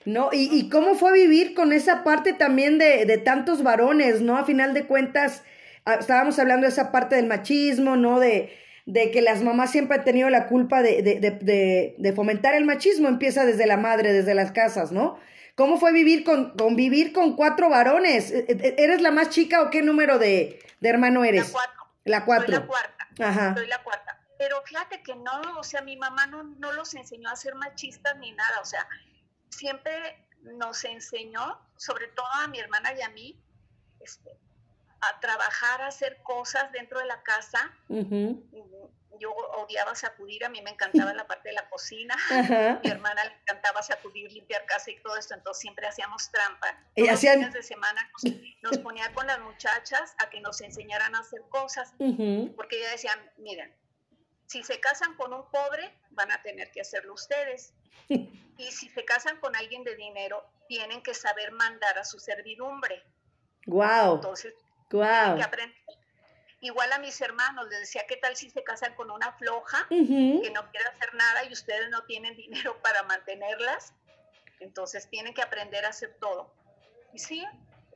¿No? 0.05 0.29
Y, 0.31 0.49
y, 0.51 0.69
cómo 0.69 0.95
fue 0.95 1.13
vivir 1.13 1.53
con 1.53 1.73
esa 1.73 2.03
parte 2.03 2.33
también 2.33 2.77
de, 2.77 3.05
de, 3.05 3.17
tantos 3.17 3.63
varones, 3.63 4.21
¿no? 4.21 4.37
A 4.37 4.45
final 4.45 4.73
de 4.73 4.85
cuentas, 4.85 5.43
estábamos 5.99 6.39
hablando 6.39 6.65
de 6.65 6.71
esa 6.71 6.91
parte 6.91 7.15
del 7.15 7.27
machismo, 7.27 7.95
¿no? 7.95 8.19
De, 8.19 8.53
de 8.85 9.11
que 9.11 9.21
las 9.21 9.41
mamás 9.41 9.71
siempre 9.71 9.97
han 9.97 10.03
tenido 10.03 10.29
la 10.29 10.47
culpa 10.47 10.81
de, 10.81 11.01
de, 11.01 11.95
de, 11.97 12.13
fomentar 12.13 12.53
el 12.53 12.65
machismo, 12.65 13.07
empieza 13.07 13.45
desde 13.45 13.65
la 13.65 13.77
madre, 13.77 14.11
desde 14.11 14.35
las 14.35 14.51
casas, 14.51 14.91
¿no? 14.91 15.19
¿Cómo 15.55 15.77
fue 15.77 15.93
vivir 15.93 16.23
con, 16.23 16.57
con 16.57 16.75
vivir 16.75 17.13
con 17.13 17.35
cuatro 17.35 17.69
varones? 17.69 18.31
¿E, 18.31 18.45
e, 18.49 18.51
e, 18.51 18.83
¿Eres 18.83 19.01
la 19.01 19.11
más 19.11 19.29
chica 19.29 19.61
o 19.61 19.69
qué 19.69 19.81
número 19.81 20.17
de, 20.17 20.59
hermano 20.81 21.23
eres? 21.23 21.47
La 21.47 21.51
cuatro. 21.53 21.83
La 22.05 22.25
cuatro. 22.25 22.45
Soy 22.47 22.55
la 22.55 22.67
cuarta. 22.67 23.07
Ajá. 23.19 23.55
Soy 23.55 23.67
la 23.67 23.83
cuarta. 23.83 24.19
Pero 24.37 24.61
fíjate 24.65 25.01
que 25.03 25.15
no, 25.15 25.41
o 25.57 25.63
sea, 25.63 25.81
mi 25.81 25.95
mamá 25.95 26.25
no, 26.27 26.43
no 26.43 26.73
los 26.73 26.93
enseñó 26.95 27.29
a 27.29 27.35
ser 27.35 27.55
machistas 27.55 28.17
ni 28.17 28.31
nada, 28.33 28.59
o 28.61 28.65
sea, 28.65 28.85
siempre 29.53 30.27
nos 30.41 30.83
enseñó, 30.83 31.59
sobre 31.77 32.07
todo 32.07 32.27
a 32.33 32.47
mi 32.47 32.59
hermana 32.59 32.93
y 32.93 33.01
a 33.01 33.09
mí, 33.09 33.41
este, 33.99 34.37
a 35.01 35.19
trabajar, 35.19 35.81
a 35.81 35.87
hacer 35.87 36.21
cosas 36.23 36.71
dentro 36.71 36.99
de 36.99 37.05
la 37.05 37.21
casa. 37.23 37.73
yo 39.19 39.31
odiaba 39.31 39.95
sacudir, 39.95 40.43
a 40.43 40.49
mí 40.49 40.61
me 40.61 40.71
encantaba 40.71 41.13
la 41.13 41.25
parte 41.27 41.49
de 41.49 41.55
la 41.55 41.69
cocina, 41.69 42.15
mi 42.83 42.89
hermana 42.89 43.23
le 43.23 43.33
encantaba 43.41 43.81
sacudir, 43.81 44.31
limpiar 44.31 44.65
casa 44.65 44.91
y 44.91 44.99
todo 45.01 45.15
esto, 45.15 45.33
entonces 45.33 45.61
siempre 45.61 45.87
hacíamos 45.87 46.29
trampa. 46.31 46.67
Y 46.95 47.01
Los 47.01 47.11
hacían... 47.11 47.35
fines 47.35 47.53
de 47.53 47.63
semana 47.63 48.09
nos, 48.61 48.77
ponía 48.79 49.13
con 49.13 49.27
las 49.27 49.39
muchachas 49.39 50.15
a 50.17 50.29
que 50.29 50.41
nos 50.41 50.59
enseñaran 50.61 51.15
a 51.15 51.19
hacer 51.19 51.41
cosas, 51.49 51.93
porque 52.55 52.79
ella 52.79 52.89
decía, 52.89 53.11
miren, 53.37 53.73
si 54.47 54.63
se 54.63 54.79
casan 54.79 55.15
con 55.15 55.33
un 55.33 55.49
pobre, 55.49 55.93
van 56.11 56.31
a 56.31 56.41
tener 56.41 56.71
que 56.71 56.81
hacerlo 56.81 57.13
ustedes. 57.13 57.73
Y 58.55 58.71
si 58.71 58.87
se 58.87 59.03
casan 59.03 59.39
con 59.39 59.55
alguien 59.55 59.83
de 59.83 59.95
dinero, 59.95 60.45
tienen 60.67 61.01
que 61.01 61.15
saber 61.15 61.51
mandar 61.53 61.97
a 61.97 62.05
su 62.05 62.19
servidumbre. 62.19 63.03
Wow. 63.65 64.15
Entonces, 64.15 64.53
wow. 64.91 65.35
que 65.35 65.41
aprender 65.41 65.83
Igual 66.63 66.93
a 66.93 66.99
mis 66.99 67.19
hermanos, 67.19 67.67
les 67.67 67.81
decía, 67.81 68.05
¿qué 68.07 68.15
tal 68.15 68.37
si 68.37 68.49
se 68.49 68.63
casan 68.63 68.95
con 68.95 69.11
una 69.11 69.33
floja 69.33 69.85
que 69.89 70.51
no 70.53 70.71
quiere 70.71 70.87
hacer 70.87 71.13
nada 71.13 71.43
y 71.43 71.51
ustedes 71.51 71.89
no 71.89 72.05
tienen 72.05 72.37
dinero 72.37 72.77
para 72.81 73.03
mantenerlas? 73.03 73.93
Entonces 74.61 75.09
tienen 75.09 75.33
que 75.33 75.41
aprender 75.41 75.83
a 75.83 75.89
hacer 75.89 76.15
todo. 76.21 76.55
Y 77.11 77.19
sí, 77.19 77.45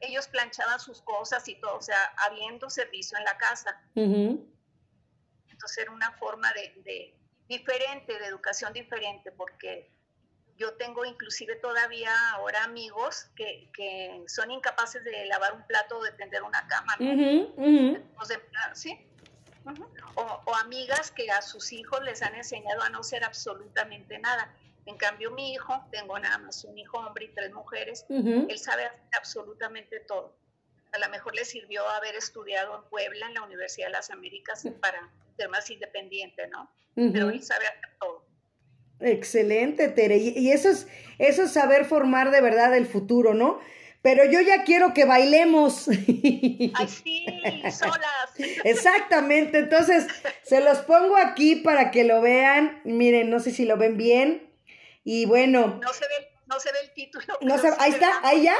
ellos 0.01 0.27
planchaban 0.27 0.81
sus 0.81 1.01
cosas 1.01 1.47
y 1.47 1.55
todo, 1.61 1.77
o 1.77 1.81
sea, 1.81 2.13
habiendo 2.17 2.69
servicio 2.69 3.17
en 3.17 3.23
la 3.23 3.37
casa. 3.37 3.81
Entonces 3.95 5.77
era 5.77 5.91
una 5.91 6.11
forma 6.17 6.51
de, 6.51 6.73
de, 6.83 7.16
diferente, 7.47 8.17
de 8.19 8.25
educación 8.25 8.73
diferente, 8.73 9.31
porque 9.31 9.89
yo 10.57 10.73
tengo 10.73 11.05
inclusive 11.05 11.55
todavía 11.55 12.11
ahora 12.31 12.63
amigos 12.63 13.29
que, 13.35 13.69
que 13.73 14.23
son 14.27 14.51
incapaces 14.51 15.03
de 15.03 15.25
lavar 15.25 15.53
un 15.53 15.65
plato 15.67 15.99
o 15.99 16.03
de 16.03 16.11
tender 16.13 16.43
una 16.43 16.67
cama. 16.67 16.95
¿sí? 18.73 18.99
o, 20.15 20.55
amigas 20.55 21.11
que 21.11 21.29
a 21.29 21.41
sus 21.41 21.71
hijos 21.73 22.01
les 22.03 22.21
han 22.21 22.35
enseñado 22.35 22.81
a 22.81 22.89
no 22.89 23.03
ser 23.03 23.23
absolutamente 23.23 24.17
nada. 24.19 24.53
En 24.85 24.97
cambio, 24.97 25.31
mi 25.31 25.53
hijo, 25.53 25.85
tengo 25.91 26.17
nada 26.17 26.37
más 26.37 26.63
un 26.63 26.77
hijo 26.77 26.97
hombre 26.97 27.25
y 27.25 27.29
tres 27.29 27.51
mujeres, 27.53 28.05
él 28.09 28.57
sabe 28.57 28.85
hacer 28.85 29.01
absolutamente 29.17 29.99
todo. 29.99 30.33
A 30.97 30.99
lo 30.99 31.09
mejor 31.09 31.35
le 31.35 31.45
sirvió 31.45 31.87
haber 31.87 32.15
estudiado 32.15 32.75
en 32.75 32.89
Puebla, 32.89 33.27
en 33.27 33.35
la 33.35 33.43
Universidad 33.43 33.87
de 33.87 33.93
las 33.93 34.09
Américas, 34.09 34.63
para 34.81 35.11
ser 35.37 35.47
más 35.49 35.69
independiente, 35.69 36.47
¿no? 36.47 36.71
Pero 36.95 37.29
él 37.29 37.43
sabe 37.43 37.67
hacer 37.67 37.97
todo. 37.99 38.25
Excelente, 38.99 39.89
Tere. 39.89 40.17
Y 40.17 40.51
eso 40.51 40.69
es, 40.69 40.87
eso 41.19 41.43
es 41.43 41.51
saber 41.53 41.85
formar 41.85 42.31
de 42.31 42.41
verdad 42.41 42.75
el 42.75 42.87
futuro, 42.87 43.35
¿no? 43.35 43.59
Pero 44.01 44.25
yo 44.25 44.41
ya 44.41 44.63
quiero 44.63 44.95
que 44.95 45.05
bailemos. 45.05 45.87
Ay, 45.87 46.87
sí, 47.03 47.25
solas. 47.71 48.31
Exactamente. 48.63 49.59
Entonces, 49.59 50.07
se 50.41 50.61
los 50.61 50.79
pongo 50.79 51.15
aquí 51.17 51.57
para 51.57 51.91
que 51.91 52.05
lo 52.05 52.21
vean. 52.21 52.81
Miren, 52.85 53.29
no 53.29 53.39
sé 53.39 53.51
si 53.51 53.65
lo 53.65 53.77
ven 53.77 53.97
bien. 53.97 54.51
Y 55.03 55.25
bueno. 55.25 55.79
No 55.79 55.93
se 55.93 56.05
ve, 56.07 56.29
no 56.47 56.59
se 56.59 56.71
ve 56.71 56.79
el 56.81 56.93
título. 56.93 57.37
No 57.41 57.59
se, 57.59 57.67
ahí 57.77 57.91
está, 57.91 58.19
ahí 58.23 58.43
ya. 58.43 58.55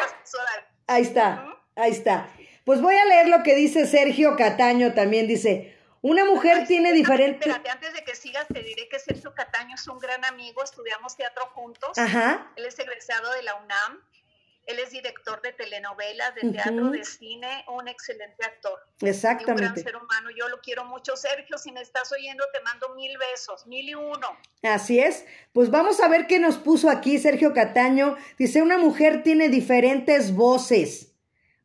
Ahí 0.86 1.02
está, 1.02 1.57
ahí 1.78 1.92
está. 1.92 2.30
Pues 2.66 2.82
voy 2.82 2.96
a 2.96 3.06
leer 3.06 3.30
lo 3.30 3.44
que 3.44 3.56
dice 3.56 3.88
Sergio 3.88 4.36
Cataño 4.36 4.94
también. 4.94 5.28
Dice, 5.28 5.78
una 6.02 6.26
mujer 6.26 6.68
tiene 6.68 6.92
diferentes... 6.92 7.48
Espérate, 7.48 7.70
antes 7.70 7.94
de 7.94 8.04
que 8.04 8.16
sigas, 8.16 8.46
te 8.48 8.62
diré 8.62 8.90
que 8.90 9.00
Sergio 9.00 9.34
Cataño 9.34 9.76
es 9.76 9.88
un 9.88 10.00
gran 10.00 10.24
amigo, 10.26 10.64
estudiamos 10.64 11.16
teatro 11.16 11.46
juntos. 11.54 11.98
Ajá. 11.98 12.52
Él 12.56 12.66
es 12.66 12.78
egresado 12.78 13.32
de 13.34 13.44
la 13.44 13.56
UNAM, 13.56 14.02
él 14.68 14.80
es 14.80 14.92
director 14.92 15.42
de 15.42 15.54
telenovelas, 15.54 16.36
de 16.36 16.52
teatro, 16.52 16.90
de 16.92 17.04
cine, 17.06 17.64
un 17.70 17.88
excelente 17.88 18.44
actor. 18.44 18.78
Exactamente. 19.00 19.64
un 19.64 19.74
gran 19.74 19.78
ser 19.78 19.96
humano, 19.96 20.30
yo 20.38 20.50
lo 20.50 20.60
quiero 20.60 20.84
mucho. 20.84 21.16
Sergio, 21.16 21.58
si 21.58 21.72
me 21.72 21.82
estás 21.82 22.12
oyendo, 22.12 22.44
te 22.52 22.60
mando 22.60 22.94
mil 22.94 23.18
besos, 23.18 23.66
mil 23.66 23.88
y 23.88 23.96
uno. 23.96 24.38
Así 24.64 25.00
es. 25.00 25.26
Pues 25.54 25.72
vamos 25.72 26.02
a 26.02 26.10
ver 26.10 26.28
qué 26.28 26.40
nos 26.40 26.58
puso 26.58 26.90
aquí 26.90 27.18
Sergio 27.18 27.54
Cataño. 27.54 28.18
Dice, 28.38 28.62
una 28.62 28.78
mujer 28.78 29.24
tiene 29.24 29.48
diferentes 29.48 30.36
voces, 30.36 31.07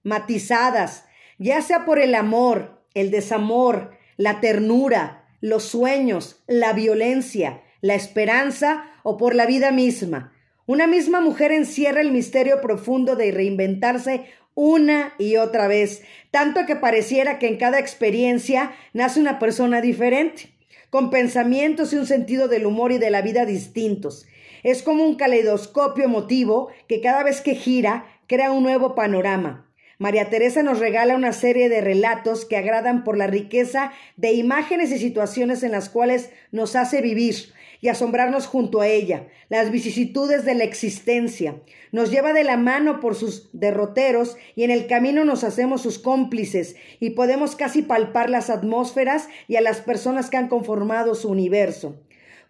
matizadas, 0.03 1.05
ya 1.39 1.63
sea 1.63 1.85
por 1.85 1.99
el 1.99 2.15
amor, 2.15 2.83
el 2.95 3.11
desamor, 3.11 3.93
la 4.17 4.41
ternura, 4.41 5.25
los 5.41 5.65
sueños, 5.65 6.43
la 6.47 6.73
violencia, 6.73 7.63
la 7.81 7.95
esperanza 7.95 8.85
o 9.03 9.17
por 9.17 9.35
la 9.35 9.47
vida 9.47 9.73
misma. 9.73 10.33
Una 10.67 10.87
misma 10.87 11.21
mujer 11.21 11.51
encierra 11.51 12.01
el 12.01 12.13
misterio 12.13 12.61
profundo 12.61 13.17
de 13.17 13.33
reinventarse 13.33 14.27
una 14.55 15.15
y 15.19 15.37
otra 15.37 15.67
vez, 15.67 16.03
tanto 16.31 16.67
que 16.67 16.77
pareciera 16.77 17.39
que 17.39 17.49
en 17.49 17.57
cada 17.57 17.79
experiencia 17.79 18.73
nace 18.93 19.19
una 19.19 19.39
persona 19.39 19.81
diferente, 19.81 20.55
con 20.91 21.11
pensamientos 21.11 21.93
y 21.93 21.97
un 21.97 22.07
sentido 22.07 22.49
del 22.49 22.67
humor 22.67 22.93
y 22.93 22.99
de 22.99 23.11
la 23.11 23.23
vida 23.23 23.47
distintos. 23.47 24.27
Es 24.63 24.83
como 24.83 25.05
un 25.05 25.17
caleidoscopio 25.17 26.05
emotivo 26.05 26.69
que 26.87 27.01
cada 27.01 27.25
vez 27.25 27.41
que 27.41 27.55
gira 27.55 28.05
crea 28.29 28.53
un 28.53 28.63
nuevo 28.63 28.95
panorama. 28.95 29.72
María 30.03 30.31
Teresa 30.31 30.65
nos 30.65 30.81
regala 30.81 31.15
una 31.15 31.33
serie 31.33 31.69
de 31.69 31.81
relatos 31.81 32.45
que 32.45 32.57
agradan 32.57 33.05
por 33.05 33.17
la 33.17 33.29
riqueza 33.29 33.93
de 34.17 34.33
imágenes 34.33 34.91
y 34.91 34.99
situaciones 34.99 35.63
en 35.63 35.71
las 35.71 35.89
cuales 35.89 36.31
nos 36.51 36.75
hace 36.75 37.01
vivir 37.01 37.37
y 37.81 37.87
asombrarnos 37.87 38.49
junto 38.49 38.81
a 38.81 38.89
ella, 38.89 39.29
las 39.49 39.71
vicisitudes 39.71 40.45
de 40.45 40.57
la 40.57 40.65
existencia. 40.65 41.55
Nos 41.93 42.11
lleva 42.11 42.33
de 42.33 42.43
la 42.43 42.57
mano 42.57 42.99
por 42.99 43.15
sus 43.15 43.49
derroteros 43.53 44.37
y 44.57 44.65
en 44.65 44.73
el 44.73 44.89
camino 44.89 45.25
nos 45.25 45.45
hacemos 45.45 45.83
sus 45.83 46.01
cómplices 46.01 46.75
y 46.99 47.11
podemos 47.11 47.55
casi 47.55 47.83
palpar 47.83 48.29
las 48.29 48.51
atmósferas 48.51 49.29
y 49.47 49.55
a 49.55 49.61
las 49.61 49.83
personas 49.83 50.31
que 50.31 50.37
han 50.37 50.49
conformado 50.49 51.15
su 51.15 51.29
universo. 51.29 51.95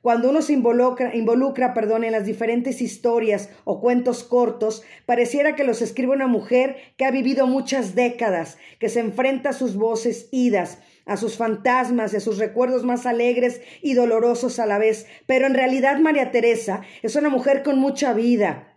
Cuando 0.03 0.31
uno 0.31 0.43
se 0.43 0.53
involucra, 0.53 1.15
involucra 1.15 1.75
perdón, 1.75 2.03
en 2.03 2.11
las 2.11 2.27
diferentes 2.27 2.83
historias 2.83 3.51
o 3.63 3.81
cuentos 3.81 4.25
cortos, 4.25 4.83
pareciera 5.07 5.55
que 5.55 5.63
los 5.63 5.81
escribe 5.81 6.13
una 6.13 6.27
mujer 6.27 6.77
que 6.97 7.05
ha 7.05 7.13
vivido 7.13 7.47
muchas 7.47 7.95
décadas, 7.95 8.59
que 8.81 8.89
se 8.89 8.99
enfrenta 8.99 9.51
a 9.51 9.53
sus 9.53 9.77
voces 9.77 10.29
idas, 10.33 10.81
a 11.07 11.17
sus 11.17 11.37
fantasmas 11.37 12.13
y 12.13 12.17
a 12.17 12.21
sus 12.21 12.39
recuerdos 12.39 12.83
más 12.83 13.07
alegres 13.07 13.61
y 13.81 13.95
dolorosos 13.95 14.59
a 14.59 14.67
la 14.67 14.79
vez. 14.79 15.07
Pero 15.27 15.47
en 15.47 15.55
realidad 15.55 16.01
María 16.01 16.33
Teresa 16.33 16.83
es 17.03 17.15
una 17.15 17.29
mujer 17.29 17.63
con 17.63 17.79
mucha 17.79 18.13
vida, 18.13 18.77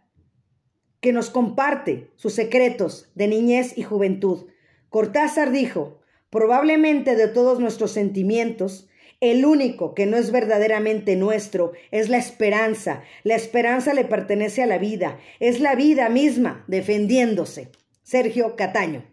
que 1.01 1.11
nos 1.11 1.31
comparte 1.31 2.11
sus 2.17 2.33
secretos 2.33 3.11
de 3.15 3.27
niñez 3.27 3.75
y 3.75 3.81
juventud. 3.81 4.45
Cortázar 4.89 5.51
dijo, 5.51 6.01
probablemente 6.29 7.15
de 7.15 7.27
todos 7.27 7.59
nuestros 7.59 7.91
sentimientos, 7.91 8.89
el 9.31 9.45
único 9.45 9.93
que 9.93 10.05
no 10.05 10.17
es 10.17 10.31
verdaderamente 10.31 11.15
nuestro 11.15 11.73
es 11.91 12.09
la 12.09 12.17
esperanza. 12.17 13.03
La 13.23 13.35
esperanza 13.35 13.93
le 13.93 14.05
pertenece 14.05 14.63
a 14.63 14.67
la 14.67 14.77
vida. 14.77 15.19
Es 15.39 15.59
la 15.59 15.75
vida 15.75 16.09
misma 16.09 16.63
defendiéndose. 16.67 17.71
Sergio 18.03 18.55
Cataño. 18.55 19.03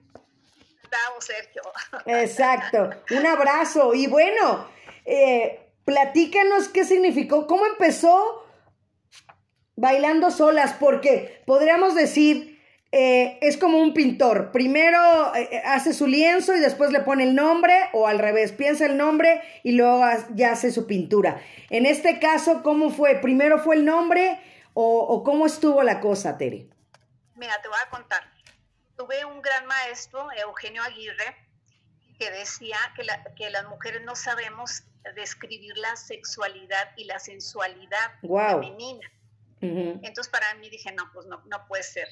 Bravo, 0.91 1.21
Sergio. 1.21 1.63
Exacto. 2.07 2.91
Un 3.11 3.27
abrazo. 3.27 3.95
Y 3.95 4.07
bueno, 4.07 4.69
eh, 5.05 5.61
platícanos 5.85 6.69
qué 6.69 6.85
significó, 6.85 7.47
cómo 7.47 7.67
empezó 7.67 8.45
bailando 9.77 10.31
solas, 10.31 10.75
porque 10.79 11.43
podríamos 11.47 11.95
decir 11.95 12.52
eh, 12.95 13.39
es 13.41 13.57
como 13.57 13.79
un 13.79 13.95
pintor. 13.95 14.53
Primero 14.53 15.35
eh, 15.35 15.49
eh, 15.51 15.63
hace 15.65 15.95
su 15.95 16.07
lienzo 16.07 16.55
y 16.55 16.61
después 16.61 16.91
le 16.93 17.01
pone 17.01 17.25
el 17.25 17.35
nombre 17.35 17.89
o 17.95 18.07
al 18.07 18.19
revés, 18.19 18.53
piensa 18.53 18.85
el 18.85 18.99
nombre 18.99 19.43
y 19.63 19.73
luego 19.73 20.05
ya 20.35 20.53
hace 20.53 20.71
su 20.71 20.87
pintura. 20.87 21.41
En 21.71 21.87
este 21.87 22.21
caso, 22.21 22.63
¿cómo 22.63 22.91
fue? 22.91 23.15
¿Primero 23.15 23.59
fue 23.59 23.77
el 23.77 23.87
nombre 23.87 24.39
o, 24.75 25.23
cómo 25.25 25.47
estuvo 25.47 25.83
la 25.83 26.01
cosa, 26.01 26.37
Tere? 26.37 26.67
Mira, 27.35 27.61
te 27.63 27.69
voy 27.69 27.79
a 27.83 27.89
contar. 27.89 28.31
Tuve 28.97 29.25
un 29.25 29.41
gran 29.41 29.67
maestro, 29.67 30.29
Eugenio 30.33 30.83
Aguirre, 30.83 31.35
que 32.19 32.31
decía 32.31 32.77
que, 32.95 33.07
que 33.37 33.49
las 33.49 33.67
mujeres 33.69 34.03
no 34.05 34.15
sabemos 34.15 34.85
describir 35.15 35.79
la 35.79 35.97
sexualidad 35.97 36.91
y 36.97 37.05
la 37.05 37.19
sensualidad 37.19 38.21
femenina. 38.21 39.11
Entonces 39.63 40.29
para 40.29 40.55
mí 40.57 40.69
dije, 40.69 40.93
no, 40.93 41.11
pues 41.15 41.27
no, 41.27 41.43
no 41.47 41.67
puede 41.69 41.85
ser 41.85 42.09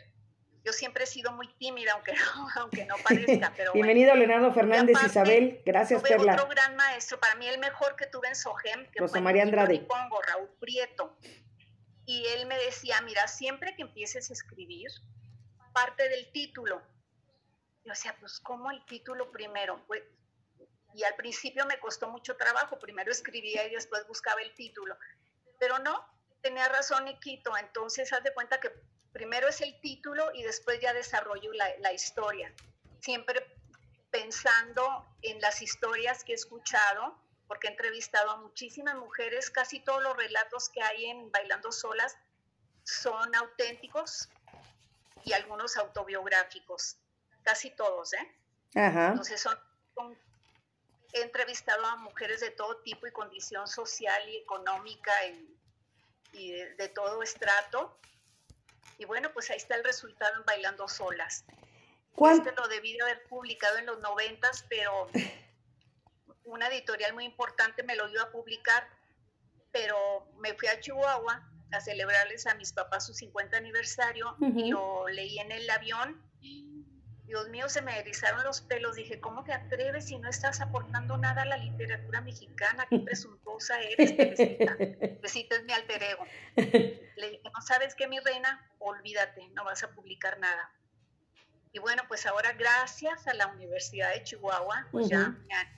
yo 0.64 0.72
siempre 0.72 1.04
he 1.04 1.06
sido 1.06 1.32
muy 1.32 1.48
tímida, 1.54 1.92
aunque 1.92 2.12
no, 2.36 2.48
aunque 2.56 2.84
no 2.86 2.96
parezca. 3.02 3.52
Pero 3.56 3.72
Bienvenido, 3.72 4.14
Leonardo 4.14 4.52
Fernández, 4.52 4.96
Isabel. 5.04 5.62
Gracias, 5.64 6.02
tuve 6.02 6.16
Perla. 6.16 6.34
otro 6.34 6.48
gran 6.48 6.76
maestro, 6.76 7.18
para 7.18 7.34
mí 7.36 7.46
el 7.46 7.58
mejor 7.58 7.96
que 7.96 8.06
tuve 8.06 8.28
en 8.28 8.34
Sogem, 8.34 8.90
que 8.90 9.06
fue 9.06 9.20
María 9.20 9.42
Andrade. 9.42 9.80
Pongo, 9.80 10.20
Raúl 10.22 10.48
Prieto. 10.60 11.16
Y 12.06 12.26
él 12.26 12.46
me 12.46 12.58
decía, 12.58 13.00
mira, 13.02 13.28
siempre 13.28 13.74
que 13.76 13.82
empieces 13.82 14.30
a 14.30 14.32
escribir, 14.32 14.90
parte 15.72 16.08
del 16.08 16.30
título. 16.32 16.82
Yo 17.84 17.92
decía, 17.92 18.16
pues, 18.18 18.40
¿cómo 18.40 18.70
el 18.70 18.84
título 18.84 19.30
primero? 19.30 19.84
Pues, 19.86 20.02
y 20.92 21.04
al 21.04 21.14
principio 21.14 21.64
me 21.66 21.78
costó 21.78 22.08
mucho 22.08 22.36
trabajo. 22.36 22.78
Primero 22.78 23.12
escribía 23.12 23.66
y 23.66 23.74
después 23.74 24.06
buscaba 24.08 24.42
el 24.42 24.52
título. 24.54 24.96
Pero 25.58 25.78
no, 25.78 26.04
tenía 26.42 26.68
razón 26.68 27.06
Iquito. 27.06 27.56
Entonces, 27.56 28.12
haz 28.12 28.24
de 28.24 28.34
cuenta 28.34 28.58
que 28.58 28.72
primero 29.12 29.48
es 29.48 29.60
el 29.60 29.78
título 29.80 30.30
y 30.34 30.42
después 30.42 30.80
ya 30.80 30.92
desarrollo 30.92 31.52
la, 31.52 31.92
historia. 31.92 32.52
Siempre 33.00 33.44
pensando 34.10 35.06
en 35.22 35.40
las 35.40 35.62
historias 35.62 36.24
que 36.24 36.32
he 36.32 36.34
escuchado 36.34 37.16
porque 37.46 37.68
he 37.68 37.70
entrevistado 37.70 38.30
a 38.30 38.36
muchísimas 38.36 38.94
mujeres, 38.96 39.50
casi 39.50 39.80
todos 39.80 40.02
los 40.02 40.16
relatos 40.16 40.68
que 40.68 40.82
hay 40.82 41.06
en 41.06 41.30
Bailando 41.32 41.72
Solas 41.72 42.16
son 42.84 43.34
auténticos 43.34 44.28
y 45.24 45.32
algunos 45.32 45.76
autobiográficos, 45.76 46.96
casi 47.42 47.70
todos, 47.70 48.12
¿eh? 48.14 48.36
Ajá. 48.76 49.08
Entonces 49.08 49.40
son, 49.40 49.58
he 51.12 51.22
entrevistado 51.22 51.84
a 51.86 51.96
mujeres 51.96 52.40
de 52.40 52.50
todo 52.50 52.76
tipo 52.78 53.06
y 53.06 53.12
condición 53.12 53.66
social 53.66 54.28
y 54.28 54.36
económica 54.36 55.12
y, 56.32 56.52
de, 56.52 56.88
todo 56.88 57.22
estrato. 57.22 57.98
Y 59.00 59.06
bueno, 59.06 59.32
pues 59.32 59.48
ahí 59.48 59.56
está 59.56 59.76
el 59.76 59.82
resultado 59.82 60.36
en 60.36 60.44
Bailando 60.44 60.86
Solas. 60.86 61.46
Este 62.18 62.52
lo 62.52 62.68
debí 62.68 62.92
de 62.92 63.02
haber 63.02 63.22
publicado 63.28 63.78
en 63.78 63.86
los 63.86 63.98
noventas, 64.00 64.66
pero 64.68 65.08
una 66.44 66.68
editorial 66.68 67.14
muy 67.14 67.24
importante 67.24 67.82
me 67.82 67.96
lo 67.96 68.06
iba 68.10 68.24
a 68.24 68.30
publicar, 68.30 68.86
pero 69.72 70.30
me 70.36 70.52
fui 70.52 70.68
a 70.68 70.78
Chihuahua 70.80 71.48
a 71.72 71.80
celebrarles 71.80 72.46
a 72.46 72.54
mis 72.56 72.74
papás 72.74 73.06
su 73.06 73.14
50 73.14 73.56
aniversario 73.56 74.36
y 74.38 74.70
lo 74.70 75.08
leí 75.08 75.38
en 75.38 75.50
el 75.50 75.70
avión. 75.70 76.22
Dios 77.30 77.48
mío, 77.48 77.68
se 77.68 77.80
me 77.80 77.96
erizaron 77.96 78.42
los 78.42 78.60
pelos. 78.60 78.96
Dije, 78.96 79.20
¿cómo 79.20 79.44
te 79.44 79.52
atreves 79.52 80.06
si 80.06 80.18
no 80.18 80.28
estás 80.28 80.60
aportando 80.60 81.16
nada 81.16 81.42
a 81.42 81.44
la 81.44 81.58
literatura 81.58 82.20
mexicana? 82.22 82.88
Qué 82.90 82.98
presuntuosa 82.98 83.80
eres, 83.80 84.16
Teresita. 84.16 84.76
es 85.56 85.64
mi 85.64 85.72
alter 85.72 86.02
ego. 86.02 86.24
Le 86.56 87.30
dije, 87.30 87.42
¿no 87.44 87.62
sabes 87.62 87.94
qué, 87.94 88.08
mi 88.08 88.18
reina? 88.18 88.68
Olvídate, 88.80 89.48
no 89.50 89.64
vas 89.64 89.84
a 89.84 89.92
publicar 89.92 90.40
nada. 90.40 90.72
Y 91.70 91.78
bueno, 91.78 92.02
pues 92.08 92.26
ahora 92.26 92.52
gracias 92.54 93.28
a 93.28 93.34
la 93.34 93.46
Universidad 93.46 94.12
de 94.12 94.24
Chihuahua, 94.24 94.88
pues 94.90 95.08
ya 95.08 95.32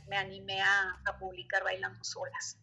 me, 0.09 0.17
animé 0.17 0.63
a, 0.63 1.19
publicar 1.21 1.65
Bailando 1.65 2.03
Solas. 2.03 2.57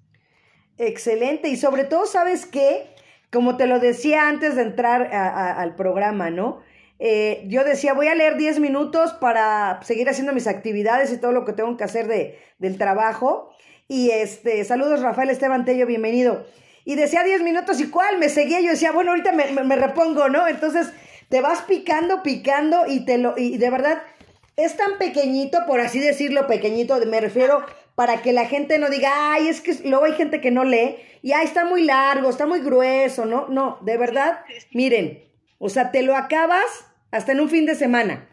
Excelente. 0.80 1.47
Y 1.49 1.58
sobre 1.58 1.84
todo, 1.84 2.08
¿sabes 2.08 2.47
qué? 2.47 2.95
Como 3.32 3.56
te 3.56 3.67
lo 3.67 3.80
decía 3.80 4.28
antes 4.28 4.56
de 4.56 4.63
entrar 4.63 5.13
al 5.13 5.75
programa, 5.75 6.32
¿no? 6.32 6.63
Eh, 6.99 7.43
yo 7.47 7.63
decía, 7.63 7.93
voy 7.93 8.07
a 8.07 8.15
leer 8.15 8.35
10 8.35 8.59
minutos 8.59 9.13
para 9.13 9.79
seguir 9.83 10.09
haciendo 10.09 10.33
mis 10.33 10.47
actividades 10.47 11.12
y 11.12 11.17
todo 11.17 11.31
lo 11.31 11.45
que 11.45 11.53
tengo 11.53 11.75
que 11.77 11.85
hacer 11.85 12.07
de, 12.07 12.38
del 12.59 12.77
trabajo. 12.77 13.49
Y 13.88 14.12
este, 14.12 14.63
saludos 14.65 15.01
Rafael 15.01 15.29
Esteban 15.29 15.65
Tello, 15.65 15.85
bienvenido. 15.85 16.45
Y 16.85 16.95
decía 16.95 17.23
10 17.23 17.41
minutos 17.41 17.79
y 17.79 17.89
cuál, 17.89 18.19
me 18.19 18.29
seguía, 18.29 18.59
yo 18.59 18.71
decía, 18.71 18.91
bueno, 18.91 19.12
ahorita 19.12 19.31
me, 19.31 19.51
me 19.63 19.75
repongo, 19.75 20.27
¿no? 20.27 20.47
Entonces 20.47 20.91
te 21.29 21.41
vas 21.41 21.62
picando, 21.62 22.21
picando 22.21 22.85
y 22.88 23.05
te 23.05 23.17
lo, 23.17 23.35
y 23.38 23.57
de 23.57 23.69
verdad, 23.69 24.01
es 24.57 24.75
tan 24.75 24.97
pequeñito, 24.97 25.59
por 25.65 25.79
así 25.79 25.99
decirlo, 25.99 26.47
pequeñito, 26.47 26.99
me 27.05 27.21
refiero 27.21 27.63
para 27.95 28.21
que 28.21 28.33
la 28.33 28.45
gente 28.45 28.77
no 28.79 28.89
diga, 28.89 29.33
ay, 29.33 29.47
es 29.47 29.62
que 29.62 29.73
luego 29.88 30.05
hay 30.05 30.13
gente 30.13 30.41
que 30.41 30.51
no 30.51 30.63
lee 30.63 30.97
y 31.21 31.31
ay, 31.31 31.45
está 31.45 31.65
muy 31.65 31.83
largo, 31.83 32.29
está 32.29 32.45
muy 32.45 32.59
grueso, 32.59 33.25
¿no? 33.25 33.47
No, 33.47 33.77
de 33.81 33.97
verdad, 33.97 34.39
miren, 34.71 35.23
o 35.59 35.69
sea, 35.69 35.91
te 35.91 36.01
lo 36.01 36.15
acabas 36.15 36.88
hasta 37.12 37.32
en 37.32 37.39
un 37.39 37.50
fin 37.50 37.65
de 37.65 37.76
semana. 37.76 38.28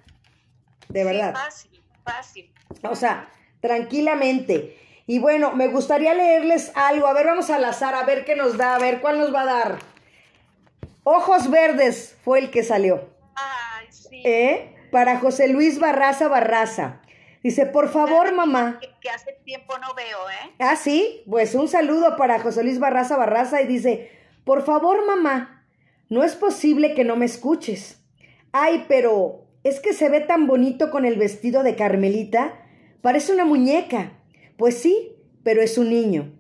De 0.89 1.05
verdad. 1.05 1.35
fácil, 1.35 1.83
fácil. 2.05 2.53
O 2.83 2.95
sea, 2.95 3.29
tranquilamente. 3.61 4.79
Y 5.07 5.19
bueno, 5.19 5.53
me 5.53 5.69
gustaría 5.69 6.15
leerles 6.15 6.73
algo. 6.75 7.07
A 7.07 7.13
ver, 7.13 7.27
vamos 7.27 7.51
al 7.51 7.65
azar, 7.65 7.95
a 7.95 8.05
ver 8.05 8.25
qué 8.25 8.37
nos 8.37 8.57
da, 8.57 8.75
a 8.75 8.79
ver 8.79 9.01
cuál 9.01 9.19
nos 9.19 9.35
va 9.35 9.43
a 9.43 9.47
dar. 9.47 9.79
Ojos 11.05 11.51
Verdes 11.51 12.17
fue 12.25 12.41
el 12.41 12.51
que 12.51 12.65
salió. 12.65 13.09
Ay, 13.37 13.87
sí. 13.91 14.23
¿Eh? 14.25 14.75
Para 14.91 15.19
José 15.21 15.49
Luis 15.49 15.79
Barraza 15.79 16.29
Barraza. 16.29 17.01
Dice, 17.43 17.65
por 17.65 17.89
favor, 17.89 18.35
mamá. 18.35 18.81
Que, 19.01 19.09
hace 19.09 19.33
tiempo 19.45 19.79
no 19.79 19.95
veo, 19.95 20.29
¿eh? 20.31 20.55
Ah, 20.59 20.75
sí. 20.75 21.23
Pues 21.31 21.55
un 21.55 21.69
saludo 21.69 22.17
para 22.17 22.41
José 22.41 22.65
Luis 22.65 22.81
Barraza 22.81 23.17
Barraza 23.17 23.63
y 23.63 23.69
dice, 23.69 24.11
por 24.45 24.65
favor, 24.65 25.07
mamá, 25.07 25.65
no 26.09 26.25
es 26.25 26.35
posible 26.35 26.95
que 26.95 27.05
no 27.05 27.15
me 27.15 27.25
escuches. 27.25 28.01
Ay, 28.53 28.85
pero 28.89 29.47
es 29.65 29.81
que 29.81 29.93
se 29.93 30.09
ve 30.09 30.21
tan 30.21 30.47
bonito 30.47 30.91
con 30.91 31.05
el 31.05 31.17
vestido 31.17 31.63
de 31.63 31.77
Carmelita. 31.77 32.55
Parece 33.03 33.33
una 33.33 33.45
muñeca. 33.45 34.13
Pues 34.57 34.79
sí, 34.79 35.17
pero 35.43 35.63
es 35.63 35.77
un 35.77 35.91
niño. 35.91 36.33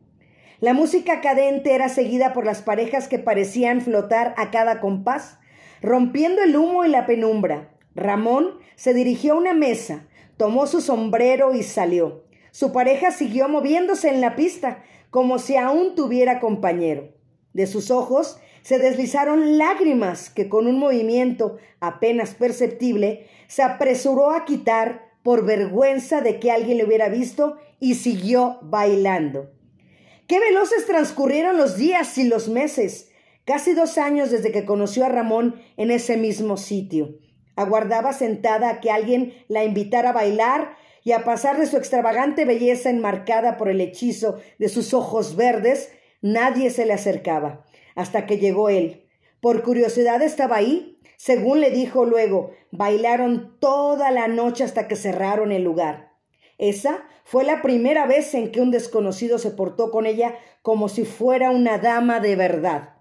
La 0.60 0.72
música 0.72 1.20
cadente 1.20 1.74
era 1.74 1.88
seguida 1.88 2.32
por 2.32 2.46
las 2.46 2.62
parejas 2.62 3.08
que 3.08 3.18
parecían 3.18 3.82
flotar 3.82 4.34
a 4.38 4.50
cada 4.50 4.80
compás, 4.80 5.38
rompiendo 5.82 6.42
el 6.42 6.56
humo 6.56 6.84
y 6.84 6.88
la 6.88 7.04
penumbra. 7.04 7.70
Ramón 7.94 8.58
se 8.74 8.94
dirigió 8.94 9.34
a 9.34 9.38
una 9.38 9.52
mesa, 9.52 10.06
tomó 10.36 10.66
su 10.66 10.80
sombrero 10.80 11.54
y 11.54 11.62
salió. 11.62 12.24
Su 12.52 12.72
pareja 12.72 13.10
siguió 13.10 13.48
moviéndose 13.48 14.08
en 14.08 14.22
la 14.22 14.34
pista, 14.34 14.82
como 15.10 15.38
si 15.38 15.56
aún 15.56 15.94
tuviera 15.94 16.40
compañero. 16.40 17.12
De 17.52 17.66
sus 17.66 17.90
ojos 17.90 18.38
se 18.66 18.80
deslizaron 18.80 19.58
lágrimas 19.58 20.28
que 20.28 20.48
con 20.48 20.66
un 20.66 20.80
movimiento 20.80 21.56
apenas 21.78 22.34
perceptible 22.34 23.28
se 23.46 23.62
apresuró 23.62 24.32
a 24.32 24.44
quitar 24.44 25.12
por 25.22 25.44
vergüenza 25.44 26.20
de 26.20 26.40
que 26.40 26.50
alguien 26.50 26.78
le 26.78 26.84
hubiera 26.84 27.08
visto 27.08 27.58
y 27.78 27.94
siguió 27.94 28.58
bailando. 28.62 29.52
Qué 30.26 30.40
veloces 30.40 30.84
transcurrieron 30.84 31.56
los 31.56 31.76
días 31.76 32.18
y 32.18 32.24
los 32.24 32.48
meses. 32.48 33.12
Casi 33.44 33.72
dos 33.72 33.98
años 33.98 34.32
desde 34.32 34.50
que 34.50 34.64
conoció 34.64 35.04
a 35.04 35.10
Ramón 35.10 35.62
en 35.76 35.92
ese 35.92 36.16
mismo 36.16 36.56
sitio. 36.56 37.20
Aguardaba 37.54 38.12
sentada 38.14 38.68
a 38.68 38.80
que 38.80 38.90
alguien 38.90 39.32
la 39.46 39.62
invitara 39.62 40.10
a 40.10 40.12
bailar 40.12 40.76
y 41.04 41.12
a 41.12 41.22
pasar 41.22 41.56
de 41.56 41.66
su 41.66 41.76
extravagante 41.76 42.44
belleza 42.44 42.90
enmarcada 42.90 43.58
por 43.58 43.68
el 43.68 43.80
hechizo 43.80 44.40
de 44.58 44.68
sus 44.68 44.92
ojos 44.92 45.36
verdes, 45.36 45.92
nadie 46.20 46.70
se 46.70 46.84
le 46.84 46.94
acercaba, 46.94 47.64
hasta 47.96 48.26
que 48.26 48.38
llegó 48.38 48.68
él. 48.68 49.08
Por 49.40 49.62
curiosidad 49.62 50.22
estaba 50.22 50.56
ahí, 50.56 51.00
según 51.16 51.60
le 51.60 51.70
dijo 51.70 52.04
luego, 52.04 52.52
bailaron 52.70 53.56
toda 53.58 54.10
la 54.12 54.28
noche 54.28 54.62
hasta 54.62 54.86
que 54.86 54.96
cerraron 54.96 55.50
el 55.50 55.64
lugar. 55.64 56.12
Esa 56.58 57.04
fue 57.24 57.44
la 57.44 57.60
primera 57.62 58.06
vez 58.06 58.32
en 58.34 58.52
que 58.52 58.60
un 58.60 58.70
desconocido 58.70 59.38
se 59.38 59.50
portó 59.50 59.90
con 59.90 60.06
ella 60.06 60.36
como 60.62 60.88
si 60.88 61.04
fuera 61.04 61.50
una 61.50 61.78
dama 61.78 62.20
de 62.20 62.36
verdad. 62.36 62.94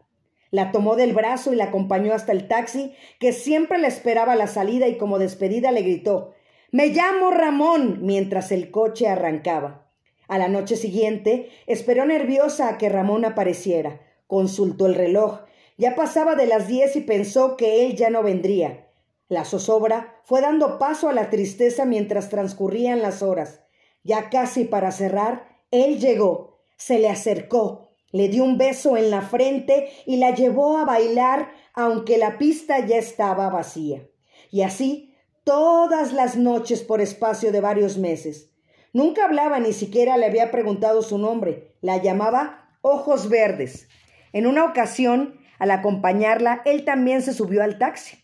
La 0.51 0.71
tomó 0.71 0.95
del 0.95 1.13
brazo 1.13 1.51
y 1.51 1.55
la 1.55 1.65
acompañó 1.65 2.13
hasta 2.13 2.31
el 2.31 2.47
taxi, 2.47 2.93
que 3.19 3.33
siempre 3.33 3.77
le 3.77 3.87
esperaba 3.87 4.33
a 4.33 4.37
la 4.37 4.47
salida 4.47 4.87
y 4.87 4.97
como 4.97 5.19
despedida 5.19 5.71
le 5.71 5.81
gritó 5.81 6.33
Me 6.71 6.87
llamo 6.87 7.31
Ramón 7.31 7.99
mientras 8.01 8.51
el 8.51 8.71
coche 8.71 9.07
arrancaba. 9.07 9.89
A 10.27 10.37
la 10.37 10.47
noche 10.47 10.75
siguiente 10.75 11.49
esperó 11.67 12.05
nerviosa 12.05 12.69
a 12.69 12.77
que 12.77 12.89
Ramón 12.89 13.25
apareciera. 13.25 13.99
Consultó 14.27 14.85
el 14.85 14.95
reloj. 14.95 15.41
Ya 15.77 15.95
pasaba 15.95 16.35
de 16.35 16.47
las 16.47 16.67
diez 16.67 16.95
y 16.95 17.01
pensó 17.01 17.57
que 17.57 17.85
él 17.85 17.95
ya 17.95 18.09
no 18.09 18.23
vendría. 18.23 18.87
La 19.27 19.43
zozobra 19.43 20.19
fue 20.23 20.41
dando 20.41 20.77
paso 20.77 21.09
a 21.09 21.13
la 21.13 21.29
tristeza 21.29 21.85
mientras 21.85 22.29
transcurrían 22.29 23.01
las 23.01 23.21
horas. 23.21 23.61
Ya 24.03 24.29
casi 24.29 24.65
para 24.65 24.91
cerrar, 24.91 25.47
él 25.71 25.99
llegó, 25.99 26.61
se 26.77 26.99
le 26.99 27.09
acercó, 27.09 27.89
le 28.11 28.29
dio 28.29 28.43
un 28.43 28.57
beso 28.57 28.97
en 28.97 29.09
la 29.09 29.21
frente 29.21 29.89
y 30.05 30.17
la 30.17 30.33
llevó 30.33 30.77
a 30.77 30.85
bailar 30.85 31.51
aunque 31.73 32.17
la 32.17 32.37
pista 32.37 32.85
ya 32.85 32.97
estaba 32.97 33.49
vacía. 33.49 34.07
Y 34.51 34.61
así 34.61 35.13
todas 35.43 36.13
las 36.13 36.37
noches 36.37 36.81
por 36.81 37.01
espacio 37.01 37.51
de 37.51 37.61
varios 37.61 37.97
meses. 37.97 38.51
Nunca 38.93 39.25
hablaba, 39.25 39.59
ni 39.59 39.73
siquiera 39.73 40.17
le 40.17 40.25
había 40.25 40.51
preguntado 40.51 41.01
su 41.01 41.17
nombre. 41.17 41.75
La 41.81 42.01
llamaba 42.01 42.77
Ojos 42.81 43.27
Verdes. 43.27 43.89
En 44.35 44.47
una 44.47 44.65
ocasión, 44.65 45.39
al 45.59 45.71
acompañarla, 45.71 46.61
él 46.65 46.83
también 46.83 47.21
se 47.21 47.31
subió 47.31 47.63
al 47.63 47.77
taxi. 47.77 48.17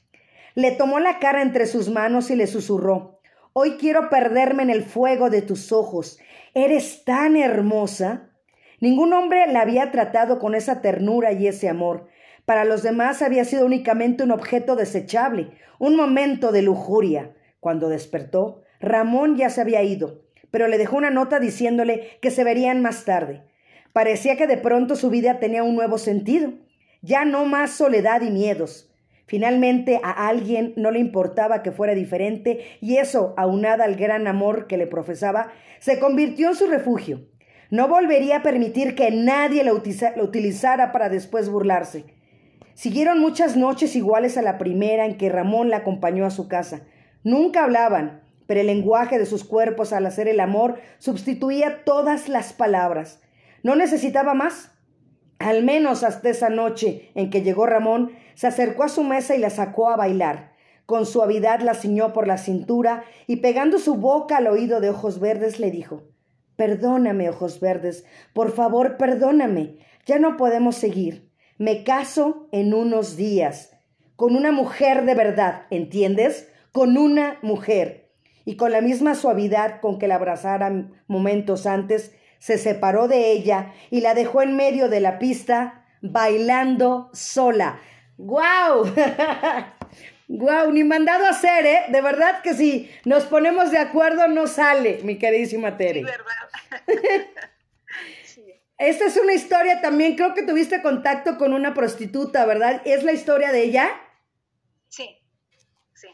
Le 0.56 0.72
tomó 0.72 1.00
la 1.00 1.20
cara 1.20 1.42
entre 1.42 1.66
sus 1.66 1.90
manos 1.90 2.30
y 2.32 2.36
le 2.36 2.48
susurró 2.48 3.22
Hoy 3.54 3.78
quiero 3.78 4.10
perderme 4.10 4.64
en 4.64 4.70
el 4.70 4.84
fuego 4.84 5.30
de 5.30 5.42
tus 5.42 5.72
ojos. 5.72 6.20
Eres 6.54 7.06
tan 7.06 7.38
hermosa. 7.38 8.30
Ningún 8.82 9.14
hombre 9.14 9.48
la 9.54 9.62
había 9.62 9.90
tratado 9.92 10.38
con 10.38 10.54
esa 10.54 10.82
ternura 10.82 11.32
y 11.32 11.48
ese 11.48 11.70
amor. 11.70 12.10
Para 12.44 12.66
los 12.66 12.84
demás 12.84 13.22
había 13.22 13.46
sido 13.46 13.66
únicamente 13.66 14.24
un 14.24 14.32
objeto 14.32 14.76
desechable, 14.76 15.52
un 15.80 15.96
momento 15.96 16.52
de 16.52 16.62
lujuria. 16.62 17.38
Cuando 17.62 17.88
despertó, 17.88 18.64
Ramón 18.82 19.38
ya 19.38 19.50
se 19.50 19.62
había 19.62 19.82
ido, 19.82 20.24
pero 20.50 20.68
le 20.68 20.78
dejó 20.78 20.98
una 20.98 21.10
nota 21.10 21.40
diciéndole 21.40 22.20
que 22.22 22.32
se 22.32 22.44
verían 22.44 22.82
más 22.82 23.06
tarde. 23.06 23.44
Parecía 23.94 24.38
que 24.38 24.48
de 24.48 24.58
pronto 24.58 24.96
su 24.96 25.10
vida 25.10 25.40
tenía 25.40 25.64
un 25.64 25.76
nuevo 25.76 25.98
sentido. 25.98 26.54
Ya 27.02 27.26
no 27.26 27.46
más 27.46 27.72
soledad 27.72 28.22
y 28.22 28.30
miedos. 28.30 28.92
Finalmente 29.26 30.02
a 30.04 30.28
alguien 30.28 30.74
no 30.76 30.92
le 30.92 31.00
importaba 31.00 31.64
que 31.64 31.72
fuera 31.72 31.96
diferente 31.96 32.66
y 32.82 32.98
eso, 32.98 33.34
aunada 33.38 33.86
al 33.86 33.96
gran 33.96 34.28
amor 34.28 34.68
que 34.68 34.78
le 34.78 34.88
profesaba, 34.88 35.54
se 35.80 36.00
convirtió 36.00 36.50
en 36.50 36.56
su 36.56 36.68
refugio. 36.68 37.22
No 37.70 37.88
volvería 37.88 38.38
a 38.38 38.44
permitir 38.44 38.94
que 38.94 39.12
nadie 39.12 39.64
lo, 39.64 39.74
utilizara 39.74 40.92
para 40.92 41.08
después 41.08 41.48
burlarse. 41.48 42.04
Siguieron 42.74 43.20
muchas 43.20 43.56
noches 43.56 43.96
iguales 43.96 44.38
a 44.38 44.42
la 44.42 44.58
primera 44.58 45.06
en 45.06 45.18
que 45.18 45.30
Ramón 45.30 45.70
la 45.70 45.78
acompañó 45.78 46.26
a 46.26 46.32
su 46.32 46.50
casa. 46.50 46.82
Nunca 47.24 47.64
hablaban, 47.64 48.24
pero 48.48 48.60
el 48.60 48.68
lenguaje 48.68 49.18
de 49.18 49.26
sus 49.26 49.46
cuerpos 49.46 49.94
al 49.94 50.06
hacer 50.06 50.28
el 50.28 50.42
amor 50.42 50.80
sustituía 50.98 51.86
todas 51.86 52.28
las 52.28 52.52
palabras. 52.52 53.22
No 53.64 53.76
necesitaba 53.76 54.34
más. 54.34 54.72
Al 55.40 55.64
menos 55.64 56.04
hasta 56.04 56.30
esa 56.30 56.50
noche 56.50 57.12
en 57.16 57.30
que 57.30 57.42
llegó 57.42 57.66
Ramón, 57.66 58.12
se 58.36 58.48
acercó 58.48 58.84
a 58.84 58.90
su 58.90 59.04
mesa 59.04 59.36
y 59.36 59.40
la 59.40 59.50
sacó 59.50 59.90
a 59.90 59.96
bailar. 59.96 60.54
Con 60.86 61.06
suavidad 61.06 61.62
la 61.62 61.74
ciñó 61.74 62.14
por 62.14 62.28
la 62.28 62.38
cintura 62.38 63.04
y 63.28 63.38
pegando 63.38 63.80
su 63.80 63.96
boca 63.96 64.38
al 64.38 64.48
oído 64.48 64.82
de 64.82 64.90
ojos 64.90 65.20
verdes 65.20 65.60
le 65.60 65.72
dijo 65.72 66.04
Perdóname, 66.56 67.30
ojos 67.30 67.60
verdes, 67.60 68.06
por 68.34 68.52
favor, 68.52 68.98
perdóname. 68.98 69.78
Ya 70.06 70.20
no 70.20 70.38
podemos 70.38 70.76
seguir. 70.76 71.32
Me 71.58 71.84
caso 71.84 72.48
en 72.52 72.74
unos 72.74 73.16
días 73.16 73.72
con 74.16 74.36
una 74.36 74.52
mujer 74.52 75.06
de 75.06 75.16
verdad, 75.16 75.64
¿entiendes? 75.72 76.48
Con 76.72 76.98
una 76.98 77.40
mujer. 77.42 78.12
Y 78.46 78.56
con 78.56 78.72
la 78.72 78.80
misma 78.82 79.16
suavidad 79.16 79.82
con 79.82 79.98
que 79.98 80.08
la 80.08 80.16
abrazara 80.16 80.92
momentos 81.08 81.66
antes, 81.66 82.16
se 82.42 82.58
separó 82.58 83.08
de 83.08 83.32
ella 83.32 83.72
y 83.92 84.02
la 84.02 84.16
dejó 84.16 84.42
en 84.42 84.56
medio 84.56 84.90
de 84.90 85.00
la 85.00 85.20
pista 85.20 85.86
bailando 86.02 87.12
sola. 87.14 87.80
¡Guau! 88.18 88.92
¡Guau! 90.28 90.72
Ni 90.72 90.84
mandado 90.84 91.26
a 91.26 91.30
hacer, 91.30 91.68
¿eh? 91.68 91.84
De 91.90 92.02
verdad 92.02 92.42
que 92.42 92.56
si 92.56 92.90
nos 93.06 93.26
ponemos 93.26 93.70
de 93.70 93.78
acuerdo 93.78 94.28
no 94.28 94.48
sale, 94.48 95.02
mi 95.04 95.20
queridísima 95.20 95.78
Tere. 95.78 96.04
Sí, 98.24 98.42
verdad. 98.42 98.62
Esta 98.78 99.06
es 99.06 99.18
una 99.18 99.34
historia 99.34 99.82
también, 99.82 100.16
creo 100.16 100.34
que 100.34 100.44
tuviste 100.44 100.82
contacto 100.82 101.38
con 101.38 101.54
una 101.54 101.74
prostituta, 101.74 102.46
¿verdad? 102.46 102.82
¿Es 102.86 103.04
la 103.04 103.12
historia 103.12 103.52
de 103.52 103.64
ella? 103.64 103.90
Sí, 104.88 105.20
sí. 105.94 106.08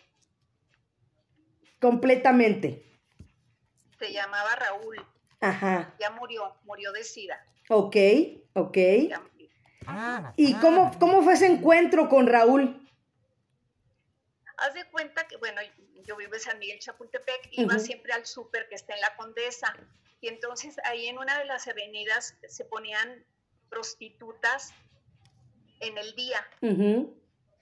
Completamente. 1.79 2.83
Se 3.99 4.11
llamaba 4.11 4.55
Raúl. 4.55 4.97
Ajá. 5.39 5.95
Ya 5.99 6.11
murió, 6.11 6.55
murió 6.63 6.91
de 6.91 7.03
sida. 7.03 7.45
Ok, 7.69 7.95
ok. 8.53 8.77
¿Y 10.35 10.53
cómo, 10.55 10.91
cómo 10.99 11.21
fue 11.21 11.33
ese 11.33 11.47
encuentro 11.47 12.09
con 12.09 12.27
Raúl? 12.27 12.83
Haz 14.57 14.73
de 14.73 14.85
cuenta 14.89 15.27
que, 15.27 15.37
bueno, 15.37 15.61
yo 16.03 16.15
vivo 16.15 16.33
en 16.33 16.39
San 16.39 16.57
Miguel 16.59 16.79
Chapultepec, 16.79 17.49
iba 17.51 17.77
siempre 17.79 18.13
al 18.13 18.25
súper 18.25 18.67
que 18.67 18.75
está 18.75 18.95
en 18.95 19.01
la 19.01 19.15
Condesa. 19.15 19.73
Y 20.19 20.29
entonces 20.29 20.77
ahí 20.83 21.07
en 21.07 21.19
una 21.19 21.37
de 21.37 21.45
las 21.45 21.67
avenidas 21.67 22.35
se 22.47 22.65
ponían 22.65 23.23
prostitutas 23.69 24.73
en 25.79 25.97
el 25.97 26.15
día 26.15 26.47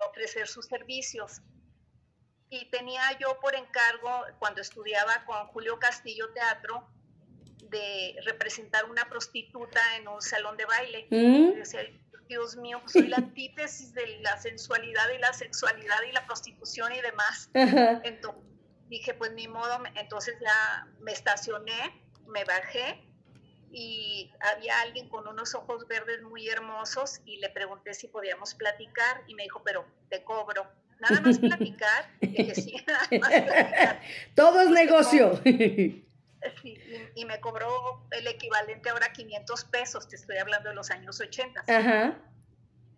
ofrecer 0.09 0.47
sus 0.47 0.65
servicios. 0.65 1.41
Y 2.49 2.69
tenía 2.69 3.01
yo 3.19 3.39
por 3.41 3.55
encargo, 3.55 4.23
cuando 4.39 4.61
estudiaba 4.61 5.26
con 5.26 5.47
Julio 5.47 5.80
Castillo 5.80 6.32
Teatro, 6.34 6.88
de 7.76 8.15
representar 8.26 8.86
una 8.89 9.09
prostituta 9.09 9.82
en 9.97 10.07
un 10.07 10.21
salón 10.21 10.55
de 10.57 10.65
baile. 10.65 11.07
Y 11.09 11.51
decía, 11.55 11.82
Dios 12.28 12.55
mío, 12.55 12.80
pues 12.82 12.93
soy 12.93 13.07
la 13.07 13.17
antítesis 13.17 13.93
de 13.93 14.19
la 14.21 14.38
sensualidad 14.38 15.09
y 15.15 15.19
la 15.19 15.34
sexualidad 15.34 16.01
y 16.09 16.11
la 16.11 16.26
prostitución 16.26 16.93
y 16.93 17.01
demás. 17.01 17.49
Entonces 17.53 18.41
dije, 18.89 19.13
pues 19.13 19.32
ni 19.34 19.47
modo, 19.47 19.80
entonces 19.95 20.36
ya 20.39 20.88
me 20.99 21.11
estacioné, 21.11 22.03
me 22.28 22.43
bajé 22.43 23.03
y 23.71 24.32
había 24.39 24.80
alguien 24.82 25.09
con 25.09 25.28
unos 25.28 25.55
ojos 25.55 25.88
verdes 25.88 26.21
muy 26.21 26.47
hermosos 26.47 27.19
y 27.26 27.38
le 27.38 27.49
pregunté 27.49 27.95
si 27.95 28.07
podíamos 28.07 28.53
platicar 28.53 29.23
y 29.28 29.34
me 29.34 29.43
dijo, 29.43 29.63
pero 29.63 29.86
te 30.09 30.23
cobro. 30.23 30.67
Nada 30.99 31.19
más 31.19 31.39
platicar. 31.39 32.09
dije, 32.21 32.55
sí, 32.55 32.76
nada 32.88 33.07
más 33.19 33.41
platicar. 33.41 34.01
Todo 34.36 34.61
es 34.61 34.69
negocio. 34.69 35.41
Sí, 36.62 36.78
y, 37.16 37.22
y, 37.22 37.26
me 37.26 37.39
cobró 37.39 38.08
el 38.12 38.28
equivalente 38.28 38.89
ahora 38.89 39.08
a 39.08 39.14
500 39.14 39.66
pesos, 39.66 40.08
te 40.08 40.16
estoy 40.16 40.38
hablando 40.38 40.70
de 40.70 40.76
los 40.76 40.91
años 40.91 41.20
80. 41.20 41.64
Ajá. 41.68 42.18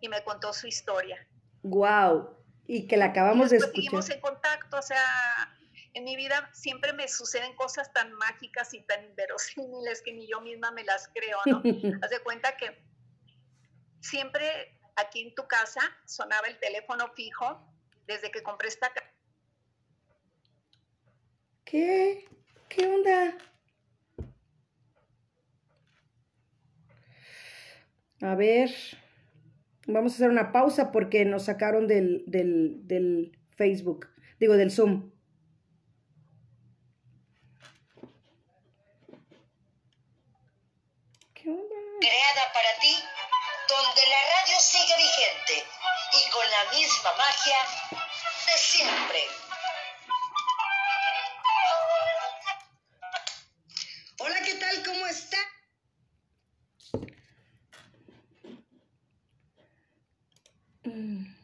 Y 0.00 0.08
me 0.08 0.22
contó 0.24 0.52
su 0.52 0.66
historia. 0.66 1.26
Wow. 1.62 2.36
Y 2.66 2.86
que 2.86 2.96
la 2.96 3.06
acabamos 3.06 3.50
de 3.50 3.56
escuchar. 3.56 3.74
Seguimos 3.76 4.10
en 4.10 4.20
contacto, 4.20 4.76
o 4.76 4.82
sea, 4.82 5.02
en 5.94 6.04
mi 6.04 6.16
vida 6.16 6.50
siempre 6.52 6.92
me 6.92 7.08
suceden 7.08 7.54
cosas 7.56 7.92
tan 7.92 8.12
mágicas 8.12 8.74
y 8.74 8.80
tan 8.82 9.04
inverosímiles 9.04 10.02
que 10.02 10.12
ni 10.12 10.26
yo 10.28 10.40
misma 10.40 10.70
me 10.70 10.84
las 10.84 11.08
creo, 11.08 11.38
¿no? 11.46 11.62
Haz 12.02 12.10
de 12.10 12.20
cuenta 12.20 12.56
que 12.56 12.78
siempre 14.00 14.78
aquí 14.96 15.22
en 15.22 15.34
tu 15.34 15.46
casa 15.46 15.80
sonaba 16.04 16.46
el 16.46 16.58
teléfono 16.58 17.08
fijo 17.14 17.66
desde 18.06 18.30
que 18.30 18.42
compré 18.42 18.68
esta 18.68 18.92
casa. 18.92 19.12
¿Qué? 21.64 22.28
¿Qué 22.68 22.86
onda? 22.86 23.34
A 28.20 28.34
ver, 28.34 28.70
vamos 29.86 30.12
a 30.12 30.14
hacer 30.16 30.28
una 30.28 30.52
pausa 30.52 30.92
porque 30.92 31.24
nos 31.24 31.44
sacaron 31.44 31.86
del, 31.86 33.32
Facebook, 33.56 34.08
digo 34.38 34.54
del 34.54 34.70
Zoom. 34.70 35.10
¿Qué 41.34 41.48
onda? 41.48 41.76
Creada 42.00 42.52
para 42.52 42.80
ti, 42.80 42.94
donde 43.68 44.02
la 44.10 44.20
radio 44.34 44.60
sigue 44.60 44.94
vigente 44.96 45.64
y 46.12 46.30
con 46.30 46.44
la 46.50 46.78
misma 46.78 47.10
magia 47.16 47.56
de 48.46 48.58
siempre. 48.58 49.47
¿qué 54.48 54.54
tal? 54.54 54.82
¿Cómo 54.82 55.06
está? 55.06 55.36
Mm. 60.84 61.37